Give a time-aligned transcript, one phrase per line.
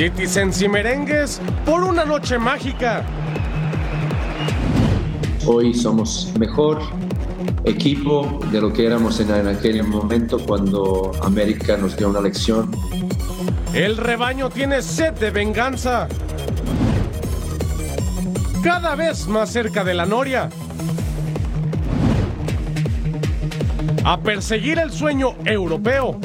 [0.00, 3.04] Citizens y merengues por una noche mágica.
[5.44, 6.80] Hoy somos mejor
[7.64, 12.70] equipo de lo que éramos en, en aquel momento cuando América nos dio una lección.
[13.74, 16.08] El rebaño tiene sed de venganza.
[18.64, 20.48] Cada vez más cerca de la noria.
[24.02, 26.18] A perseguir el sueño europeo.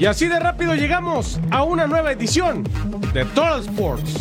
[0.00, 2.64] Y así de rápido llegamos a una nueva edición
[3.12, 4.14] de Total Sports.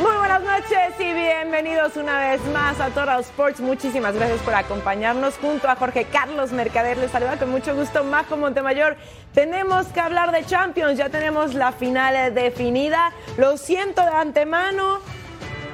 [0.00, 3.60] Muy buenas noches y bienvenidos una vez más a Total Sports.
[3.60, 6.98] Muchísimas gracias por acompañarnos junto a Jorge Carlos Mercader.
[6.98, 8.96] Les saluda con mucho gusto Majo Montemayor.
[9.32, 13.12] Tenemos que hablar de Champions, ya tenemos la final definida.
[13.36, 14.98] Lo siento de antemano,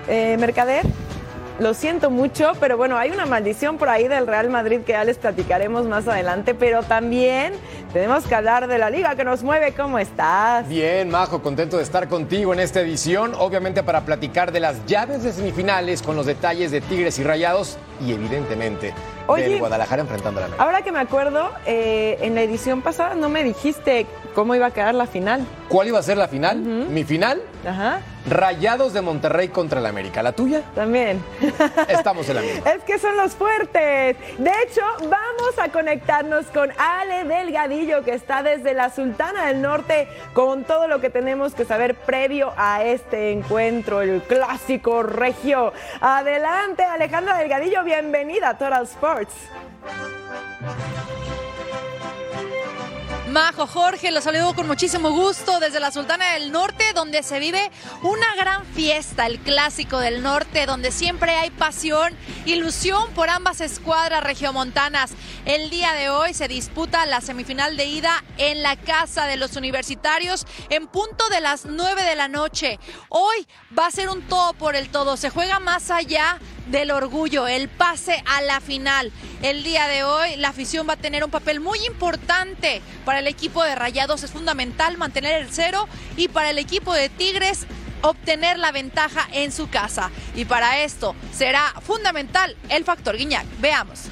[0.06, 0.84] eh, Mercader.
[1.58, 5.02] Lo siento mucho, pero bueno, hay una maldición por ahí del Real Madrid que ya
[5.02, 7.52] les platicaremos más adelante, pero también
[7.92, 9.72] tenemos que hablar de la liga que nos mueve.
[9.72, 10.68] ¿Cómo estás?
[10.68, 15.24] Bien, Majo, contento de estar contigo en esta edición, obviamente para platicar de las llaves
[15.24, 18.94] de semifinales con los detalles de Tigres y Rayados y evidentemente
[19.26, 20.64] Oye, del Guadalajara enfrentando a la América.
[20.64, 24.70] Ahora que me acuerdo, eh, en la edición pasada no me dijiste cómo iba a
[24.70, 25.44] quedar la final.
[25.68, 26.58] ¿Cuál iba a ser la final?
[26.58, 30.22] Mi final, Ajá, Rayados de Monterrey contra la América.
[30.22, 30.62] ¿La tuya?
[30.74, 31.22] también.
[31.88, 32.70] Estamos en la misma.
[32.70, 34.16] Es que son los fuertes.
[34.38, 40.08] De hecho, vamos a conectarnos con Ale Delgadillo, que está desde la Sultana del Norte,
[40.34, 45.72] con todo lo que tenemos que saber previo a este encuentro, el clásico regio.
[46.00, 49.34] Adelante, Alejandra Delgadillo, bienvenida a Total Sports.
[53.28, 57.70] Majo Jorge, los saludo con muchísimo gusto desde la Sultana del Norte, donde se vive
[58.02, 64.24] una gran fiesta, el clásico del norte, donde siempre hay pasión, ilusión por ambas escuadras
[64.24, 65.12] regiomontanas.
[65.44, 69.56] El día de hoy se disputa la semifinal de ida en la casa de los
[69.56, 72.78] universitarios en punto de las 9 de la noche.
[73.10, 73.46] Hoy
[73.78, 76.38] va a ser un todo por el todo, se juega más allá
[76.70, 79.12] del orgullo, el pase a la final.
[79.42, 83.26] El día de hoy la afición va a tener un papel muy importante para el
[83.26, 84.22] equipo de Rayados.
[84.22, 87.66] Es fundamental mantener el cero y para el equipo de Tigres
[88.02, 90.10] obtener la ventaja en su casa.
[90.34, 93.46] Y para esto será fundamental el factor Guiñac.
[93.60, 94.08] Veamos.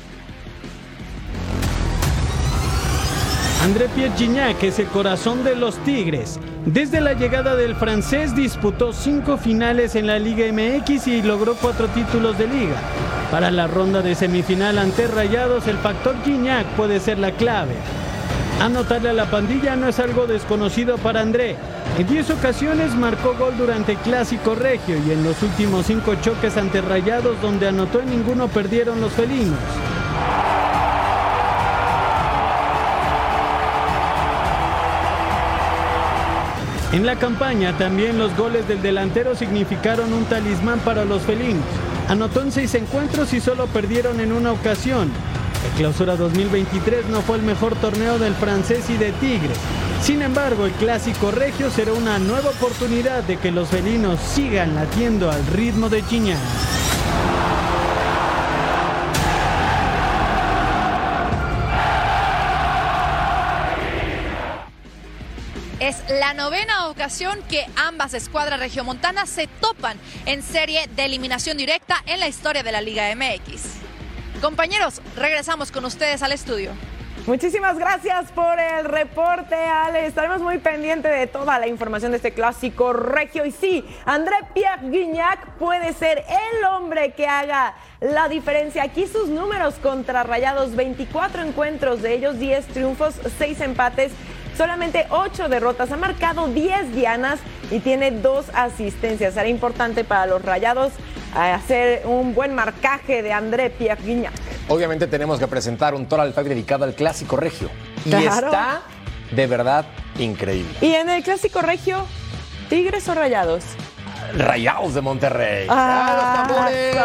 [3.62, 6.38] André Pierre Gignac es el corazón de los Tigres.
[6.66, 11.88] Desde la llegada del francés disputó cinco finales en la Liga MX y logró cuatro
[11.88, 12.76] títulos de liga.
[13.30, 17.74] Para la ronda de semifinal ante Rayados, el factor Gignac puede ser la clave.
[18.60, 21.56] Anotarle a la pandilla no es algo desconocido para André.
[21.98, 26.82] En 10 ocasiones marcó gol durante Clásico Regio y en los últimos cinco choques ante
[26.82, 29.58] Rayados donde anotó en ninguno perdieron los felinos.
[36.96, 41.62] En la campaña también los goles del delantero significaron un talismán para los felinos.
[42.08, 45.10] Anotó en seis encuentros y solo perdieron en una ocasión.
[45.66, 49.58] El clausura 2023 no fue el mejor torneo del francés y de Tigres.
[50.00, 55.30] Sin embargo, el clásico regio será una nueva oportunidad de que los felinos sigan latiendo
[55.30, 56.40] al ritmo de Chiñán.
[65.86, 72.02] Es la novena ocasión que ambas escuadras regiomontanas se topan en serie de eliminación directa
[72.06, 74.42] en la historia de la Liga MX.
[74.42, 76.72] Compañeros, regresamos con ustedes al estudio.
[77.28, 80.06] Muchísimas gracias por el reporte, Ale.
[80.06, 83.46] Estaremos muy pendientes de toda la información de este clásico regio.
[83.46, 88.82] Y sí, André Pierre Guignac puede ser el hombre que haga la diferencia.
[88.82, 94.10] Aquí sus números contra Rayados, 24 encuentros, de ellos 10 triunfos, 6 empates.
[94.56, 97.38] Solamente 8 derrotas, ha marcado 10 dianas
[97.70, 99.34] y tiene 2 asistencias.
[99.34, 100.92] Será importante para los rayados
[101.36, 104.32] eh, hacer un buen marcaje de André Pierre Guignac.
[104.68, 107.68] Obviamente tenemos que presentar un Total Fact dedicado al Clásico Regio.
[108.04, 108.46] Y Claro.
[108.48, 108.82] está
[109.30, 109.84] de verdad
[110.18, 110.72] increíble.
[110.80, 112.06] Y en el clásico regio,
[112.70, 113.62] ¿Tigres o Rayados?
[114.36, 115.66] Rayados de Monterrey.
[115.68, 116.96] Ah, ¡Ah, los tambores!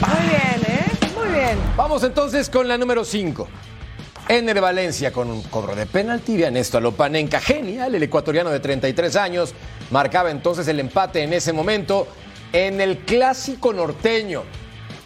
[0.00, 0.84] Muy bien, ¿eh?
[1.18, 1.58] Muy bien.
[1.76, 3.48] Vamos entonces con la número 5.
[4.28, 7.40] Ener Valencia con un cobro de penalti de Ernesto Alopanenka.
[7.40, 9.54] Genial, el ecuatoriano de 33 años.
[9.90, 12.08] Marcaba entonces el empate en ese momento
[12.52, 14.42] en el clásico norteño.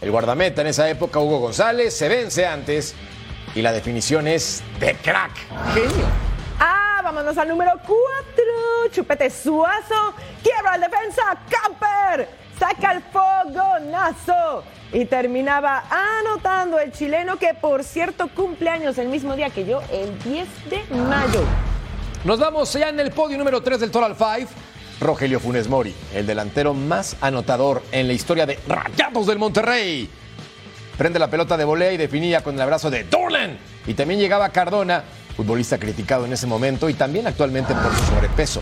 [0.00, 2.94] El guardameta en esa época, Hugo González, se vence antes
[3.54, 5.32] y la definición es de crack.
[5.74, 6.06] Genio.
[6.58, 8.44] Ah, vámonos al número 4.
[8.90, 10.14] Chupete Suazo.
[10.42, 11.22] Quiebra el defensa.
[11.50, 12.26] Camper.
[12.58, 14.64] Saca el fogonazo.
[14.92, 20.18] Y terminaba anotando el chileno que por cierto cumpleaños el mismo día que yo, el
[20.22, 21.42] 10 de mayo.
[22.24, 24.48] Nos vamos ya en el podio número 3 del Total Five.
[25.00, 30.10] Rogelio Funes Mori, el delantero más anotador en la historia de Rayados del Monterrey.
[30.98, 33.58] Prende la pelota de volea y definía con el abrazo de Dorlan.
[33.86, 35.02] Y también llegaba Cardona,
[35.34, 38.60] futbolista criticado en ese momento y también actualmente por su sobrepeso.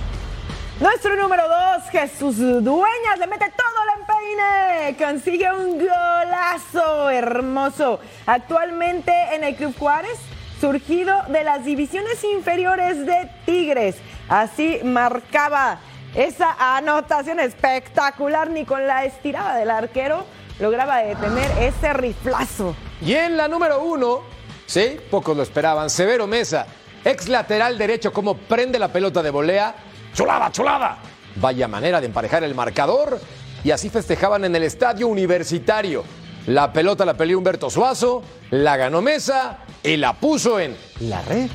[0.80, 4.96] Nuestro número 2, Jesús Dueñas, le mete todo el empeine.
[4.96, 7.98] Consigue un golazo hermoso.
[8.26, 10.16] Actualmente en el Club Juárez,
[10.60, 13.96] surgido de las divisiones inferiores de Tigres.
[14.28, 15.80] Así marcaba
[16.14, 18.48] esa anotación espectacular.
[18.48, 20.26] Ni con la estirada del arquero
[20.60, 22.76] lograba detener ese riflazo.
[23.00, 24.20] Y en la número 1,
[24.66, 26.68] sí, pocos lo esperaban, Severo Mesa,
[27.04, 29.74] ex lateral derecho, como prende la pelota de volea.
[30.18, 30.98] ¡Chulada, chulada!
[31.36, 33.20] Vaya manera de emparejar el marcador.
[33.62, 36.02] Y así festejaban en el estadio universitario.
[36.48, 41.48] La pelota la peleó Humberto Suazo, la ganó Mesa y la puso en la red.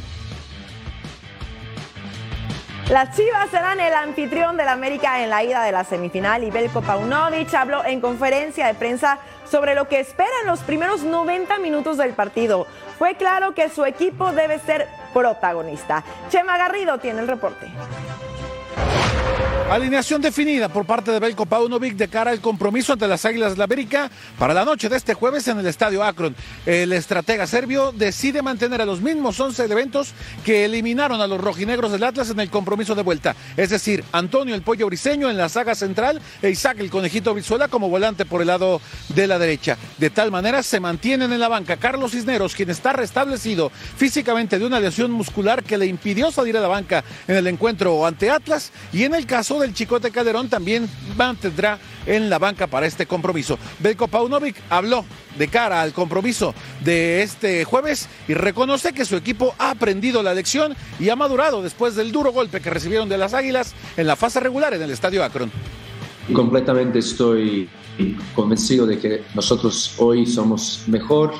[2.89, 6.81] Las Chivas serán el anfitrión del América en la ida de la semifinal y Belko
[6.81, 11.97] Paunovic habló en conferencia de prensa sobre lo que espera en los primeros 90 minutos
[11.97, 12.65] del partido.
[12.97, 16.05] Fue claro que su equipo debe ser protagonista.
[16.29, 17.69] Chema Garrido tiene el reporte.
[19.69, 23.57] Alineación definida por parte de Belko Paunovic de cara al compromiso ante las Águilas de
[23.57, 26.35] la América para la noche de este jueves en el Estadio Akron.
[26.65, 30.13] El estratega serbio decide mantener a los mismos 11 elementos
[30.45, 33.35] que eliminaron a los rojinegros del Atlas en el compromiso de vuelta.
[33.57, 37.67] Es decir, Antonio el Pollo Briseño en la saga central e Isaac el Conejito Brizuela
[37.67, 38.79] como volante por el lado
[39.09, 39.77] de la derecha.
[39.97, 44.65] De tal manera se mantienen en la banca Carlos Cisneros, quien está restablecido físicamente de
[44.65, 48.71] una lesión muscular que le impidió salir a la banca en el encuentro ante Atlas
[48.91, 53.57] y en el caso del Chicote Calderón también mantendrá en la banca para este compromiso.
[53.79, 55.05] Belko Paunovic habló
[55.37, 56.53] de cara al compromiso
[56.83, 61.61] de este jueves y reconoce que su equipo ha aprendido la lección y ha madurado
[61.61, 64.91] después del duro golpe que recibieron de las Águilas en la fase regular en el
[64.91, 65.51] Estadio Akron.
[66.33, 67.69] Completamente estoy
[68.35, 71.33] convencido de que nosotros hoy somos mejor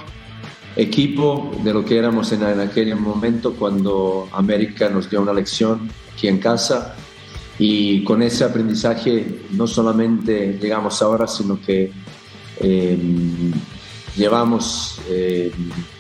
[0.76, 5.90] equipo de lo que éramos en, en aquel momento cuando América nos dio una lección
[6.14, 6.96] aquí en casa
[7.60, 11.92] y con ese aprendizaje no solamente llegamos ahora, sino que
[12.60, 12.98] eh,
[14.16, 15.52] llevamos eh,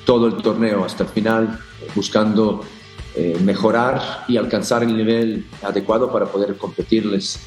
[0.05, 1.59] todo el torneo hasta el final
[1.95, 2.61] buscando
[3.15, 7.39] eh, mejorar y alcanzar el nivel adecuado para poder competirles.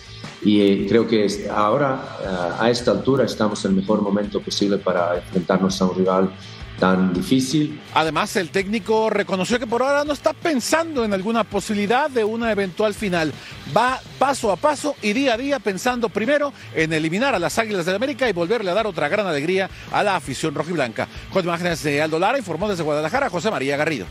[0.42, 2.18] Y creo que ahora,
[2.60, 6.30] a esta altura, estamos en el mejor momento posible para enfrentarnos a un rival
[6.78, 7.80] tan difícil.
[7.94, 12.52] Además, el técnico reconoció que por ahora no está pensando en alguna posibilidad de una
[12.52, 13.32] eventual final.
[13.76, 17.86] Va paso a paso y día a día pensando primero en eliminar a las Águilas
[17.86, 21.08] del América y volverle a dar otra gran alegría a la afición rojiblanca.
[21.32, 24.06] Con imágenes de Aldo Lara, informó desde Guadalajara José María Garrido.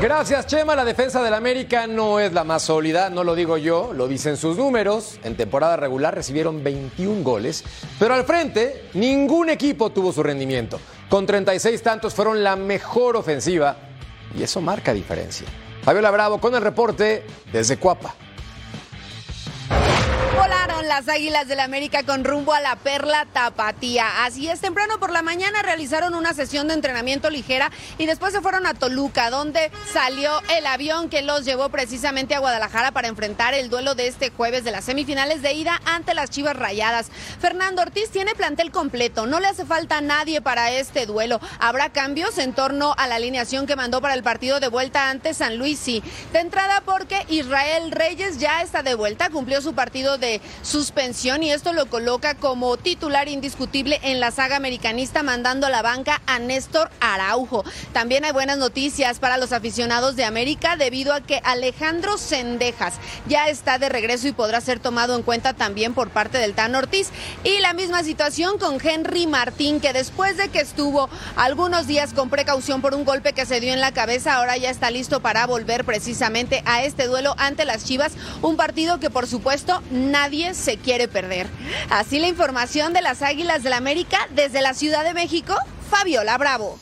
[0.00, 0.76] Gracias, Chema.
[0.76, 4.36] La defensa del América no es la más sólida, no lo digo yo, lo dicen
[4.36, 5.18] sus números.
[5.24, 7.64] En temporada regular recibieron 21 goles,
[7.98, 10.78] pero al frente ningún equipo tuvo su rendimiento.
[11.08, 13.76] Con 36 tantos fueron la mejor ofensiva
[14.38, 15.48] y eso marca diferencia.
[15.82, 18.14] Fabiola Bravo con el reporte desde Cuapa.
[20.88, 24.24] Las Águilas del América con rumbo a la Perla Tapatía.
[24.24, 28.40] Así es, temprano por la mañana realizaron una sesión de entrenamiento ligera y después se
[28.40, 33.52] fueron a Toluca, donde salió el avión que los llevó precisamente a Guadalajara para enfrentar
[33.52, 37.10] el duelo de este jueves de las semifinales de ida ante las Chivas Rayadas.
[37.38, 41.38] Fernando Ortiz tiene plantel completo, no le hace falta nadie para este duelo.
[41.60, 45.34] Habrá cambios en torno a la alineación que mandó para el partido de vuelta ante
[45.34, 46.02] San Luis, sí.
[46.32, 50.40] De entrada porque Israel Reyes ya está de vuelta, cumplió su partido de
[50.78, 55.82] suspensión y esto lo coloca como titular indiscutible en la saga americanista mandando a la
[55.82, 57.64] banca a Néstor Araujo.
[57.92, 62.94] También hay buenas noticias para los aficionados de América debido a que Alejandro Sendejas
[63.26, 66.76] ya está de regreso y podrá ser tomado en cuenta también por parte del Tan
[66.76, 67.08] Ortiz.
[67.42, 72.30] Y la misma situación con Henry Martín que después de que estuvo algunos días con
[72.30, 75.44] precaución por un golpe que se dio en la cabeza, ahora ya está listo para
[75.48, 80.67] volver precisamente a este duelo ante las Chivas, un partido que por supuesto nadie se
[80.76, 81.46] quiere perder.
[81.88, 85.54] Así la información de las Águilas del la América desde la Ciudad de México,
[85.90, 86.78] Fabiola Bravo.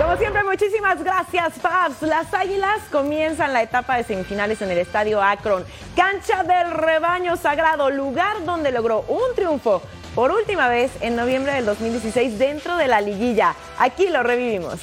[0.00, 2.02] Como siempre, muchísimas gracias, Fabs.
[2.02, 7.90] Las Águilas comienzan la etapa de semifinales en el Estadio Akron, cancha del rebaño sagrado,
[7.90, 9.82] lugar donde logró un triunfo
[10.14, 13.54] por última vez en noviembre del 2016 dentro de la liguilla.
[13.78, 14.80] Aquí lo revivimos.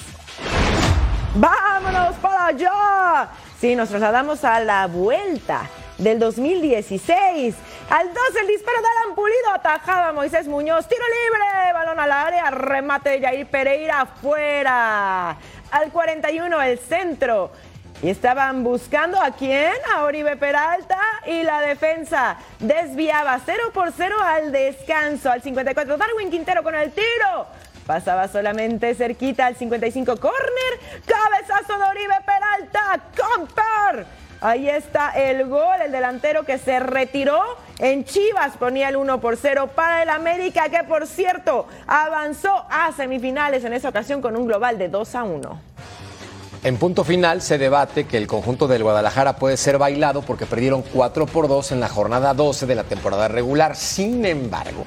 [1.36, 3.30] ¡Vámonos para allá!
[3.60, 7.56] Sí, nos trasladamos a la vuelta del 2016.
[7.90, 12.52] Al 12 el disparo de Alan Pulido, atajaba Moisés Muñoz, tiro libre, balón al área,
[12.52, 15.38] remate de Jair Pereira afuera.
[15.72, 17.52] Al 41 el centro.
[18.04, 19.74] Y estaban buscando a quién?
[19.96, 25.32] A Oribe Peralta y la defensa desviaba 0 por 0 al descanso.
[25.32, 27.48] Al 54 Darwin Quintero con el tiro.
[27.88, 30.80] Pasaba solamente cerquita al 55 corner.
[31.08, 33.02] Cabezazo de Oribe Peralta.
[33.18, 34.27] Comper.
[34.40, 37.42] Ahí está el gol, el delantero que se retiró
[37.80, 42.92] en Chivas ponía el 1 por 0 para el América, que por cierto avanzó a
[42.92, 45.62] semifinales en esa ocasión con un global de 2 a 1.
[46.64, 50.82] En punto final se debate que el conjunto del Guadalajara puede ser bailado porque perdieron
[50.82, 53.76] 4 por 2 en la jornada 12 de la temporada regular.
[53.76, 54.84] Sin embargo,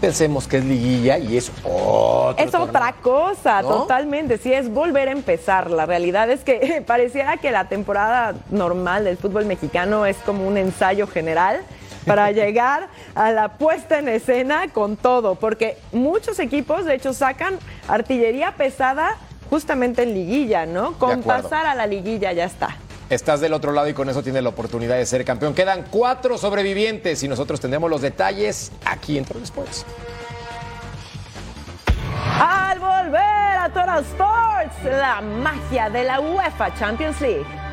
[0.00, 2.44] pensemos que es liguilla y es otro.
[2.44, 3.68] Es otra cosa, ¿No?
[3.68, 4.38] totalmente.
[4.38, 5.70] Sí, es volver a empezar.
[5.70, 10.56] La realidad es que pareciera que la temporada normal del fútbol mexicano es como un
[10.56, 11.60] ensayo general
[12.06, 17.58] para llegar a la puesta en escena con todo, porque muchos equipos, de hecho, sacan
[17.88, 19.16] artillería pesada
[19.50, 20.98] justamente en liguilla, ¿no?
[20.98, 22.76] Con pasar a la liguilla ya está.
[23.08, 25.54] Estás del otro lado y con eso tienes la oportunidad de ser campeón.
[25.54, 29.86] Quedan cuatro sobrevivientes y nosotros tendremos los detalles aquí en Total Sports.
[32.40, 37.65] Al volver a Total Sports, la magia de la UEFA Champions League.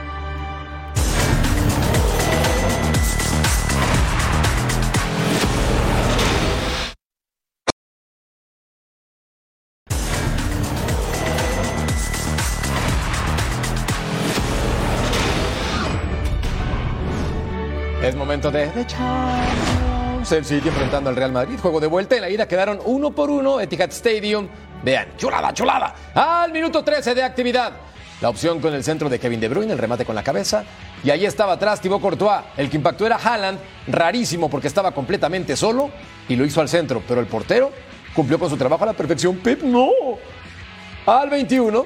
[18.34, 20.32] Momento de The Champions.
[20.32, 21.60] El City enfrentando al Real Madrid.
[21.60, 22.16] Juego de vuelta.
[22.16, 23.60] En la ida quedaron uno por uno.
[23.62, 24.48] Etihad Stadium.
[24.84, 25.94] Vean, chulada, chulada.
[26.16, 27.74] Al minuto 13 de actividad.
[28.22, 30.64] La opción con el centro de Kevin De Bruyne, el remate con la cabeza.
[31.04, 32.42] Y ahí estaba atrás Thibaut Courtois.
[32.58, 33.60] El que impactó era Haaland.
[33.86, 35.92] Rarísimo porque estaba completamente solo
[36.28, 37.04] y lo hizo al centro.
[37.08, 37.72] Pero el portero
[38.16, 39.38] cumplió con su trabajo a la perfección.
[39.38, 39.90] Pep, no.
[41.06, 41.86] Al 21.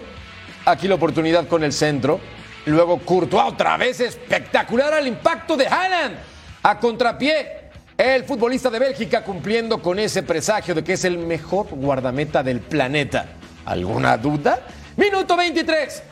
[0.63, 2.21] Aquí la oportunidad con el centro.
[2.65, 6.36] Luego Courtois otra vez espectacular al impacto de Haaland.
[6.67, 7.69] A contrapié.
[7.97, 12.59] El futbolista de Bélgica cumpliendo con ese presagio de que es el mejor guardameta del
[12.59, 13.25] planeta.
[13.65, 14.67] ¿Alguna duda?
[14.97, 16.03] Minuto 23.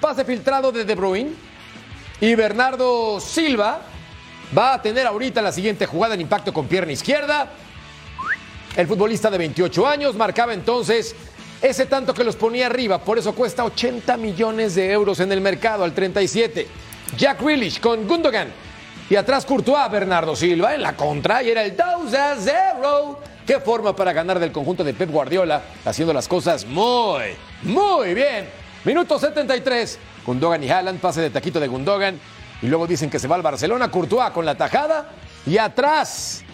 [0.00, 1.30] Pase filtrado de De Bruyne.
[2.20, 3.82] Y Bernardo Silva
[4.56, 7.48] va a tener ahorita la siguiente jugada en impacto con pierna izquierda.
[8.76, 11.14] El futbolista de 28 años marcaba entonces
[11.62, 15.40] ese tanto que los ponía arriba, por eso cuesta 80 millones de euros en el
[15.40, 16.66] mercado al 37.
[17.16, 18.48] Jack Grealish con Gundogan.
[19.10, 23.18] Y atrás Courtois, Bernardo Silva en la contra y era el 2 a 0.
[23.44, 27.24] Qué forma para ganar del conjunto de Pep Guardiola, haciendo las cosas muy,
[27.62, 28.48] muy bien.
[28.84, 29.98] Minuto 73.
[30.24, 32.20] Gundogan y Haaland, pase de taquito de Gundogan.
[32.62, 33.90] Y luego dicen que se va al Barcelona.
[33.90, 35.08] Courtois con la tajada.
[35.44, 36.44] Y atrás,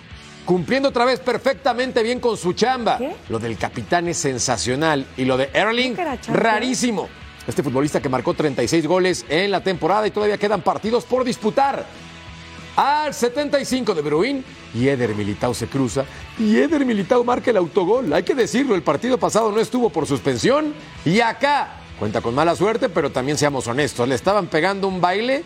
[0.47, 2.97] cumpliendo otra vez perfectamente bien con su chamba.
[2.97, 3.15] ¿Qué?
[3.29, 5.05] Lo del capitán es sensacional.
[5.19, 5.95] Y lo de Erling,
[6.29, 7.07] rarísimo.
[7.47, 11.85] Este futbolista que marcó 36 goles en la temporada y todavía quedan partidos por disputar.
[12.77, 16.05] Al 75 de Bruin y Eder Militao se cruza
[16.39, 18.13] y Eder Militao marca el autogol.
[18.13, 22.55] Hay que decirlo, el partido pasado no estuvo por suspensión y acá cuenta con mala
[22.55, 25.43] suerte, pero también seamos honestos, le estaban pegando un baile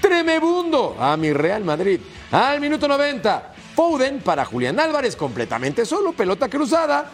[0.00, 1.98] tremebundo a mi Real Madrid.
[2.30, 7.10] Al minuto 90, Foden para Julián Álvarez completamente solo, pelota cruzada.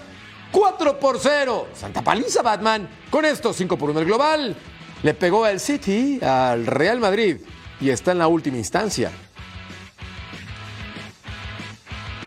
[0.52, 1.68] 4 por 0.
[1.75, 2.88] Santa paliza, Batman.
[3.10, 4.56] Con esto, 5 por 1 el global.
[5.02, 7.38] Le pegó al City, al Real Madrid.
[7.80, 9.10] Y está en la última instancia.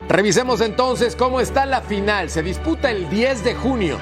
[0.10, 2.32] Revisemos entonces cómo está la final.
[2.32, 4.00] Se disputa el 10 de junio.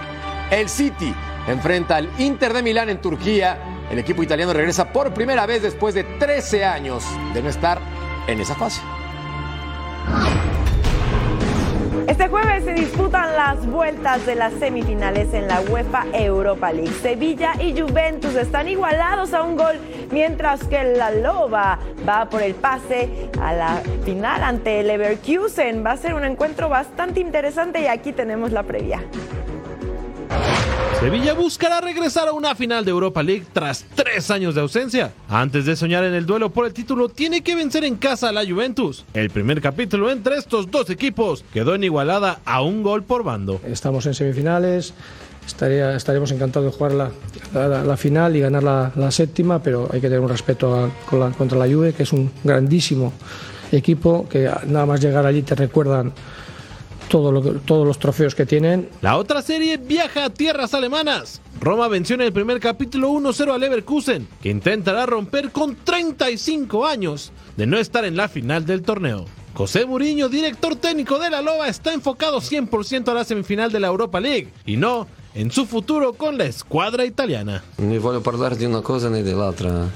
[0.50, 1.14] El City
[1.48, 3.86] enfrenta al Inter de Milán en Turquía.
[3.92, 7.82] El equipo italiano regresa por primera vez después de 13 años de no estar
[8.26, 8.80] en esa fase.
[12.06, 16.94] Este jueves se disputan las vueltas de las semifinales en la UEFA Europa League.
[17.02, 19.76] Sevilla y Juventus están igualados a un gol,
[20.12, 25.86] mientras que la Loba va por el pase a la final ante el Leverkusen.
[25.86, 29.02] Va a ser un encuentro bastante interesante y aquí tenemos la previa.
[31.00, 35.14] Sevilla buscará regresar a una final de Europa League tras tres años de ausencia.
[35.30, 38.32] Antes de soñar en el duelo por el título, tiene que vencer en casa a
[38.32, 39.06] la Juventus.
[39.14, 43.62] El primer capítulo entre estos dos equipos quedó en igualada a un gol por bando.
[43.68, 44.96] Estamos en semifinales,
[45.46, 47.12] estaría, estaremos encantados de jugar
[47.54, 50.92] la, final y ganar la, séptima, pero hay que tener un respeto
[51.38, 53.14] contra la Juve, que es un grandísimo
[53.72, 56.12] equipo, que nada más llegar allí te recuerdan
[57.10, 58.90] todo lo que- todos los trofeos que tienen.
[59.02, 61.42] La otra serie viaja a tierras alemanas.
[61.60, 67.32] Roma venció en el primer capítulo 1-0 a Leverkusen, que intentará romper con 35 años
[67.56, 69.26] de no estar en la final del torneo.
[69.54, 73.88] José Mourinho, director técnico de la Loba, está enfocado 100% a la semifinal de la
[73.88, 77.64] Europa League y no en su futuro con la escuadra italiana.
[77.78, 79.90] Non voglio parlare di una cosa né dell'altra.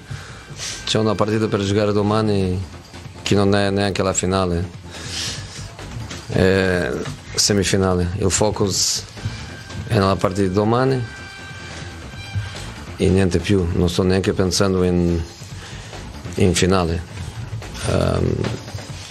[0.85, 2.59] C'è una partita per giocare domani
[3.21, 4.79] che non è neanche la finale.
[6.31, 6.91] È
[7.35, 8.09] semifinale.
[8.17, 9.03] Il focus
[9.87, 11.03] è nella partita di domani
[12.97, 13.67] e niente più.
[13.73, 15.19] Non sto neanche pensando in,
[16.35, 17.01] in finale.
[17.89, 18.35] Ehm,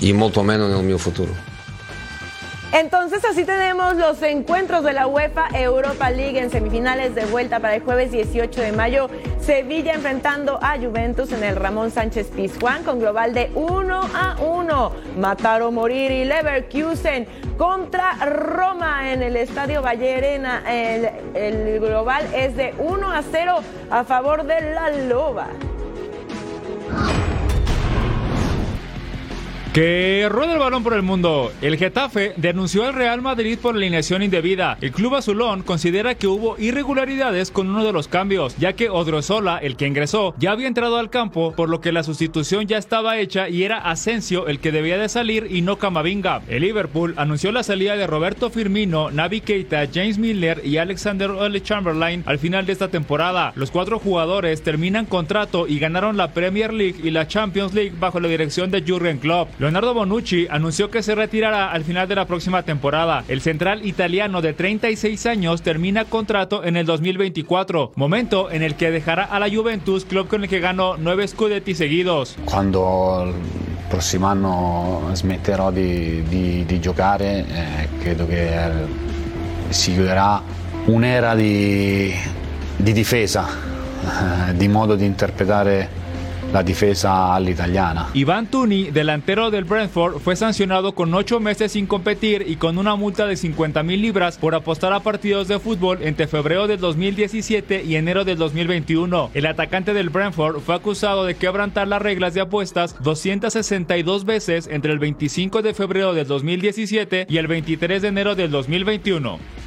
[0.01, 1.50] y mucho menos en el mío futuro.
[2.73, 7.75] Entonces así tenemos los encuentros de la UEFA Europa League en semifinales de vuelta para
[7.75, 9.09] el jueves 18 de mayo.
[9.41, 14.93] Sevilla enfrentando a Juventus en el Ramón Sánchez Pizjuán con global de 1 a 1.
[15.19, 17.27] Matar o morir y Leverkusen
[17.59, 20.63] contra Roma en el Estadio Vallerena.
[20.69, 23.61] El, el global es de 1 a 0
[23.91, 25.49] a favor de la Loba.
[29.73, 31.53] Que rueda el balón por el mundo.
[31.63, 34.77] El Getafe denunció al Real Madrid por alineación indebida.
[34.81, 39.59] El club azulón considera que hubo irregularidades con uno de los cambios, ya que Odrozola,
[39.59, 43.19] el que ingresó, ya había entrado al campo, por lo que la sustitución ya estaba
[43.19, 46.43] hecha y era Asensio el que debía de salir y no Camavinga.
[46.49, 51.63] El Liverpool anunció la salida de Roberto Firmino, Navi Keita, James Miller y Alexander Ole
[51.63, 53.53] Chamberlain al final de esta temporada.
[53.55, 58.19] Los cuatro jugadores terminan contrato y ganaron la Premier League y la Champions League bajo
[58.19, 59.60] la dirección de Jurgen Klopp.
[59.61, 63.25] Leonardo Bonucci anunció que se retirará al final de la próxima temporada.
[63.29, 68.91] El central italiano de 36 años termina contrato en el 2024, momento en el que
[68.91, 72.39] dejará a la Juventus, club con el que ganó nueve scudetti seguidos.
[72.47, 73.35] Quando il
[73.91, 78.49] prossimo anno smetterò di, di- di giocare, eh, credo che
[79.69, 80.41] si chiuderà
[80.87, 82.11] un'era di,
[82.77, 86.01] di difesa, eh, di modo di interpretare
[86.53, 88.09] la difesa all'italiana.
[88.15, 92.97] Iván Tuni, delantero del Brentford, fue sancionado con ocho meses sin competir y con una
[92.97, 97.85] multa de 50 mil libras por apostar a partidos de fútbol entre febrero del 2017
[97.85, 99.31] y enero del 2021.
[99.35, 104.93] El atacante del Brentford fue acusado de quebrantar las reglas de apuestas 262 veces entre
[104.93, 109.60] el 25 de febrero del 2017 y el 23 de enero del 2021.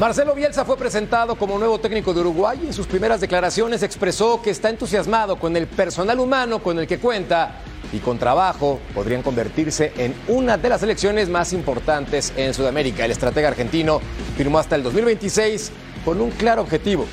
[0.00, 4.40] Marcelo Bielsa fue presentado como nuevo técnico de Uruguay y en sus primeras declaraciones expresó
[4.40, 7.56] que está entusiasmado con el personal humano con el que cuenta
[7.92, 13.04] y con trabajo podrían convertirse en una de las selecciones más importantes en Sudamérica.
[13.04, 14.00] El estratega argentino
[14.38, 15.70] firmó hasta el 2026
[16.02, 17.06] con un claro objetivo,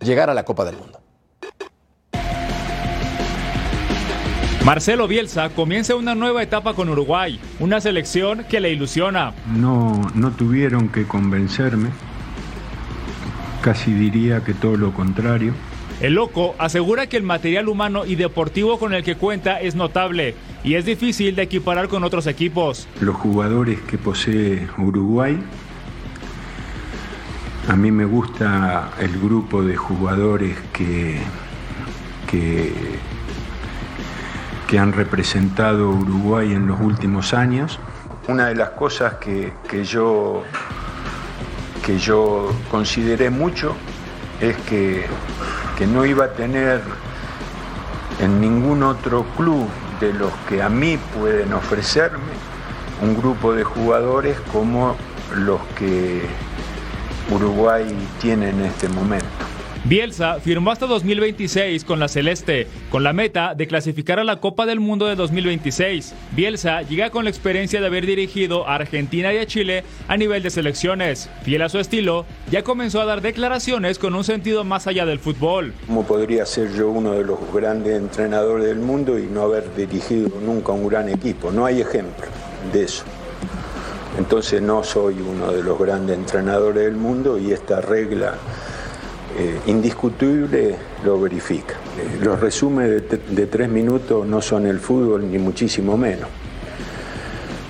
[0.00, 1.00] llegar a la Copa del Mundo.
[4.68, 9.32] Marcelo Bielsa comienza una nueva etapa con Uruguay, una selección que le ilusiona.
[9.46, 11.88] No, no tuvieron que convencerme,
[13.62, 15.54] casi diría que todo lo contrario.
[16.00, 20.36] El loco asegura que el material humano y deportivo con el que cuenta es notable
[20.62, 22.86] y es difícil de equiparar con otros equipos.
[23.00, 25.38] Los jugadores que posee Uruguay,
[27.68, 31.18] a mí me gusta el grupo de jugadores que,
[32.30, 32.72] que,
[34.68, 37.80] que han representado a Uruguay en los últimos años.
[38.28, 40.44] Una de las cosas que, que yo,
[41.78, 43.74] que yo consideré mucho
[44.40, 45.06] es que,
[45.76, 46.82] que no iba a tener
[48.20, 49.68] en ningún otro club
[50.00, 52.32] de los que a mí pueden ofrecerme
[53.02, 54.96] un grupo de jugadores como
[55.34, 56.26] los que
[57.30, 57.86] Uruguay
[58.20, 59.26] tiene en este momento.
[59.88, 64.66] Bielsa firmó hasta 2026 con la Celeste, con la meta de clasificar a la Copa
[64.66, 66.12] del Mundo de 2026.
[66.32, 70.42] Bielsa llega con la experiencia de haber dirigido a Argentina y a Chile a nivel
[70.42, 71.30] de selecciones.
[71.42, 75.20] Fiel a su estilo, ya comenzó a dar declaraciones con un sentido más allá del
[75.20, 75.72] fútbol.
[75.86, 80.28] ¿Cómo podría ser yo uno de los grandes entrenadores del mundo y no haber dirigido
[80.44, 81.50] nunca un gran equipo?
[81.50, 82.26] No hay ejemplo
[82.74, 83.04] de eso.
[84.18, 88.34] Entonces no soy uno de los grandes entrenadores del mundo y esta regla
[89.40, 90.74] eh, indiscutible
[91.04, 91.74] lo verifica.
[91.74, 96.28] Eh, los resúmenes de, tres minutos no son el fútbol ni muchísimo menos.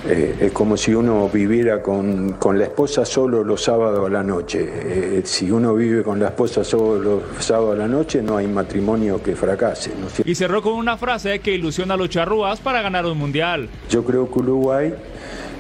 [0.09, 4.23] Eh, es como si uno viviera con, con la esposa solo los sábados a la
[4.23, 5.21] noche.
[5.27, 9.23] Si uno vive con la esposa solo los sábados a la noche, no hay matrimonio
[9.23, 9.91] que fracase.
[10.25, 13.69] Y cerró con una frase que ilusiona a los charrúas para ganar un mundial.
[13.91, 14.95] Yo creo que Uruguay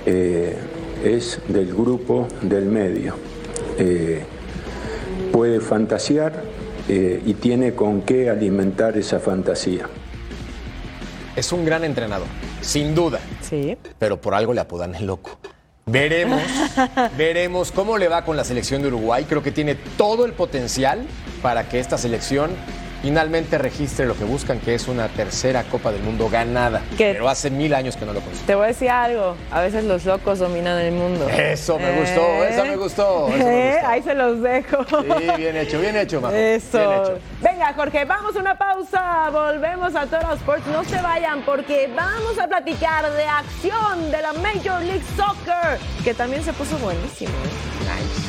[0.06, 3.14] es del grupo del medio.
[5.32, 6.32] Puede fantasear
[6.88, 9.86] eh, y tiene con qué alimentar esa fantasía.
[11.36, 12.26] Es un gran entrenador,
[12.60, 13.20] sin duda.
[13.42, 13.76] Sí.
[13.98, 15.38] Pero por algo le apodan el loco.
[15.86, 16.42] Veremos,
[17.16, 19.24] veremos cómo le va con la selección de Uruguay.
[19.28, 21.06] Creo que tiene todo el potencial
[21.40, 22.50] para que esta selección
[23.02, 26.82] finalmente registre lo que buscan, que es una tercera Copa del Mundo ganada.
[26.96, 27.12] ¿Qué?
[27.12, 28.46] Pero hace mil años que no lo consiguen.
[28.46, 31.28] Te voy a decir algo, a veces los locos dominan el mundo.
[31.28, 33.88] Eso me gustó, eso me gustó, eso me Eh, gustó.
[33.88, 34.84] Ahí se los dejo.
[34.88, 36.34] Sí, bien hecho, bien hecho, Majo.
[36.34, 36.78] Eso.
[36.78, 37.18] Bien hecho.
[37.40, 39.30] Venga, Jorge, vamos a una pausa.
[39.30, 40.66] Volvemos a Toro Sports.
[40.68, 46.14] No se vayan porque vamos a platicar de acción de la Major League Soccer, que
[46.14, 47.30] también se puso buenísimo.
[47.30, 47.84] ¿eh?
[47.84, 48.27] Nice.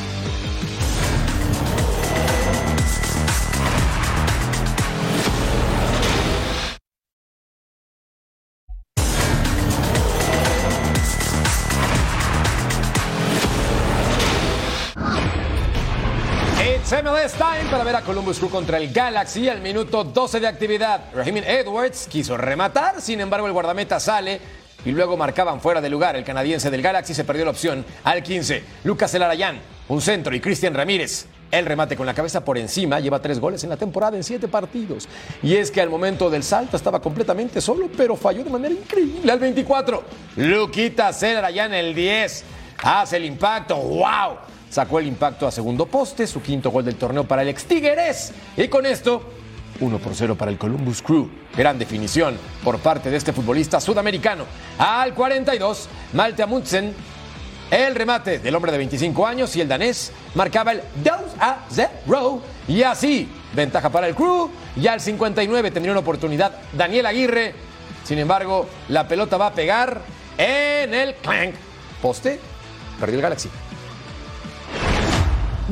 [17.70, 21.04] Para ver a Columbus Crew contra el Galaxy al minuto 12 de actividad.
[21.14, 24.40] Raheem Edwards quiso rematar, sin embargo el guardameta sale
[24.84, 26.16] y luego marcaban fuera de lugar.
[26.16, 28.64] El canadiense del Galaxy se perdió la opción al 15.
[28.82, 31.26] Lucas Elarayán, un centro y Cristian Ramírez.
[31.52, 34.48] El remate con la cabeza por encima lleva tres goles en la temporada en siete
[34.48, 35.08] partidos.
[35.40, 39.30] Y es que al momento del salto estaba completamente solo, pero falló de manera increíble
[39.30, 40.02] al 24.
[40.36, 42.44] Luquita Celarayán el 10.
[42.82, 43.76] Hace el impacto.
[43.76, 44.38] ¡Wow!
[44.70, 48.32] Sacó el impacto a segundo poste, su quinto gol del torneo para el ex Tigres.
[48.56, 49.22] Y con esto,
[49.80, 51.28] 1 por 0 para el Columbus Crew.
[51.56, 54.44] Gran definición por parte de este futbolista sudamericano.
[54.78, 56.94] Al 42, Malte Amundsen,
[57.70, 62.42] el remate del hombre de 25 años y el danés marcaba el 2 a 0.
[62.68, 64.50] Y así, ventaja para el Crew.
[64.76, 67.54] Y al 59 tendría una oportunidad Daniel Aguirre.
[68.04, 70.00] Sin embargo, la pelota va a pegar
[70.38, 71.54] en el clank.
[72.00, 72.38] Poste,
[73.00, 73.48] perdió el Galaxy.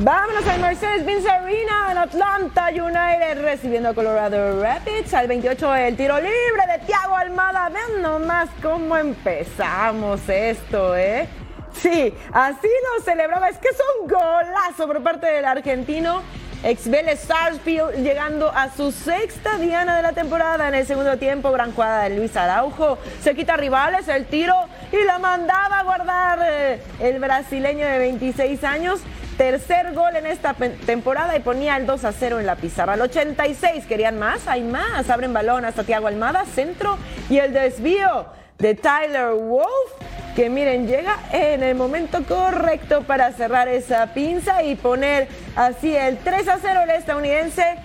[0.01, 5.13] Vámonos al Mercedes-Benz Arena en Atlanta United recibiendo a Colorado Rapids.
[5.13, 7.67] Al 28 el tiro libre de Thiago Almada.
[7.67, 11.27] Vean nomás cómo empezamos esto, ¿eh?
[11.73, 13.49] Sí, así lo celebraba.
[13.49, 16.21] Es que es un golazo por parte del argentino.
[16.63, 21.51] Ex Vélez Sarsfield llegando a su sexta diana de la temporada en el segundo tiempo.
[21.51, 22.97] Gran jugada de Luis Araujo.
[23.21, 24.55] Se quita rivales el tiro
[24.93, 29.01] y la mandaba a guardar eh, el brasileño de 26 años.
[29.39, 32.91] Tercer gol en esta temporada y ponía el 2 a 0 en la pizarra.
[32.91, 35.09] Al 86 querían más, hay más.
[35.09, 36.97] Abren balón hasta Tiago Almada, centro
[37.29, 38.25] y el desvío
[38.57, 39.93] de Tyler Wolf.
[40.35, 46.17] Que miren, llega en el momento correcto para cerrar esa pinza y poner así el
[46.17, 47.77] 3 a 0 el estadounidense.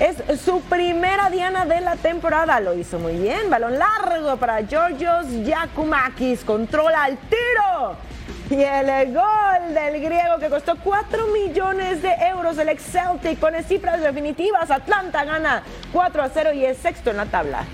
[0.00, 2.60] Es su primera diana de la temporada.
[2.60, 3.48] Lo hizo muy bien.
[3.48, 6.44] Balón largo para Georgios Yakumakis.
[6.44, 8.07] Controla el tiro.
[8.50, 12.56] Y el gol del griego que costó 4 millones de euros.
[12.56, 14.70] El ex Celtic cifras definitivas.
[14.70, 17.64] Atlanta gana 4 a 0 y es sexto en la tabla.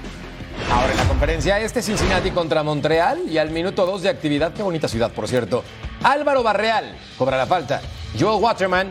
[0.73, 4.63] Ahora en la conferencia este Cincinnati contra Montreal y al minuto 2 de actividad, qué
[4.63, 5.63] bonita ciudad por cierto.
[6.03, 7.81] Álvaro Barreal cobra la falta.
[8.19, 8.91] Joel Waterman,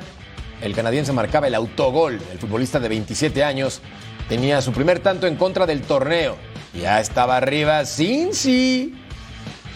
[0.62, 2.20] el canadiense marcaba el autogol.
[2.32, 3.82] El futbolista de 27 años
[4.30, 6.38] tenía su primer tanto en contra del torneo.
[6.74, 9.03] Ya estaba arriba Cincy.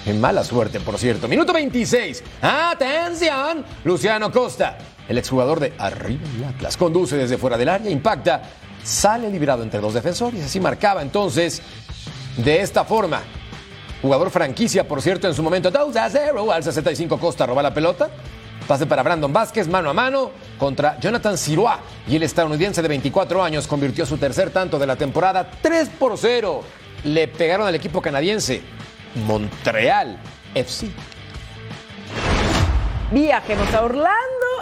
[0.08, 1.28] En mala suerte, por cierto.
[1.28, 2.24] Minuto 26.
[2.42, 3.66] ¡Atención!
[3.84, 8.42] Luciano Costa, el exjugador de Arriba el Atlas, conduce desde fuera del área, impacta,
[8.86, 10.46] sale liberado entre dos defensores.
[10.46, 11.62] Así marcaba entonces
[12.38, 13.22] de esta forma.
[14.02, 16.54] Jugador franquicia, por cierto, en su momento 2 a 0.
[16.54, 18.10] Al 65 Costa roba la pelota.
[18.66, 21.80] Pase para Brandon Vázquez, mano a mano contra Jonathan Sirois.
[22.08, 26.18] Y el estadounidense de 24 años convirtió su tercer tanto de la temporada 3 por
[26.18, 26.62] 0.
[27.04, 28.77] Le pegaron al equipo canadiense.
[29.16, 30.18] Montreal
[30.54, 30.90] FC.
[33.12, 34.14] Viajemos a Orlando.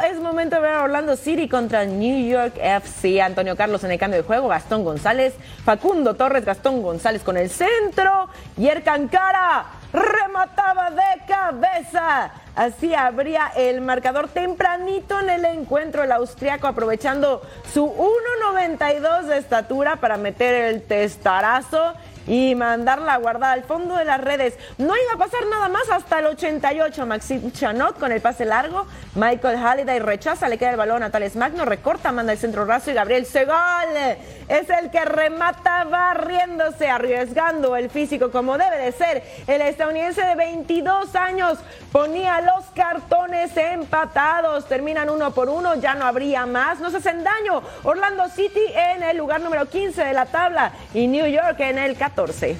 [0.07, 3.21] Es momento de ver a Orlando City contra New York FC.
[3.21, 4.47] Antonio Carlos en el cambio de juego.
[4.47, 5.33] Gastón González.
[5.63, 6.45] Facundo Torres.
[6.45, 8.29] Gastón González con el centro.
[8.55, 12.31] Yerkan Cara remataba de cabeza.
[12.55, 16.03] Así abría el marcador tempranito en el encuentro.
[16.03, 17.41] El austriaco aprovechando
[17.73, 21.93] su 1.92 de estatura para meter el testarazo
[22.27, 24.57] y mandarla a guardar al fondo de las redes.
[24.77, 27.05] No iba a pasar nada más hasta el 88.
[27.05, 28.87] Maxim Chanot con el pase largo.
[29.15, 32.91] Michael Halliday rechaza, le queda el balón a Tales Magno, recorta, manda el centro raso
[32.91, 39.23] y Gabriel Segal es el que remata barriéndose, arriesgando el físico como debe de ser.
[39.47, 41.59] El estadounidense de 22 años
[41.91, 44.65] ponía los cartones empatados.
[44.65, 46.79] Terminan uno por uno, ya no habría más.
[46.79, 47.61] No se hacen daño.
[47.83, 51.97] Orlando City en el lugar número 15 de la tabla y New York en el
[51.97, 52.55] 14.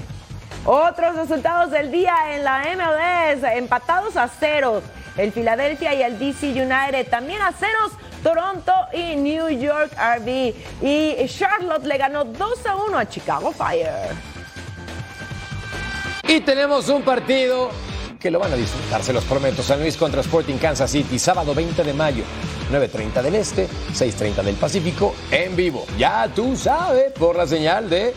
[0.65, 4.83] Otros resultados del día en la MLS, empatados a ceros.
[5.15, 7.91] El Philadelphia y el DC United también a ceros.
[8.23, 10.53] Toronto y New York RB.
[10.81, 14.15] Y Charlotte le ganó 2 a 1 a Chicago Fire.
[16.27, 17.69] Y tenemos un partido
[18.25, 19.61] que lo van a disfrutar, se los prometo.
[19.61, 22.23] San Luis contra Sporting Kansas City, sábado 20 de mayo.
[22.71, 25.85] 9.30 del Este, 6.30 del Pacífico, en vivo.
[25.95, 28.15] Ya tú sabes, por la señal de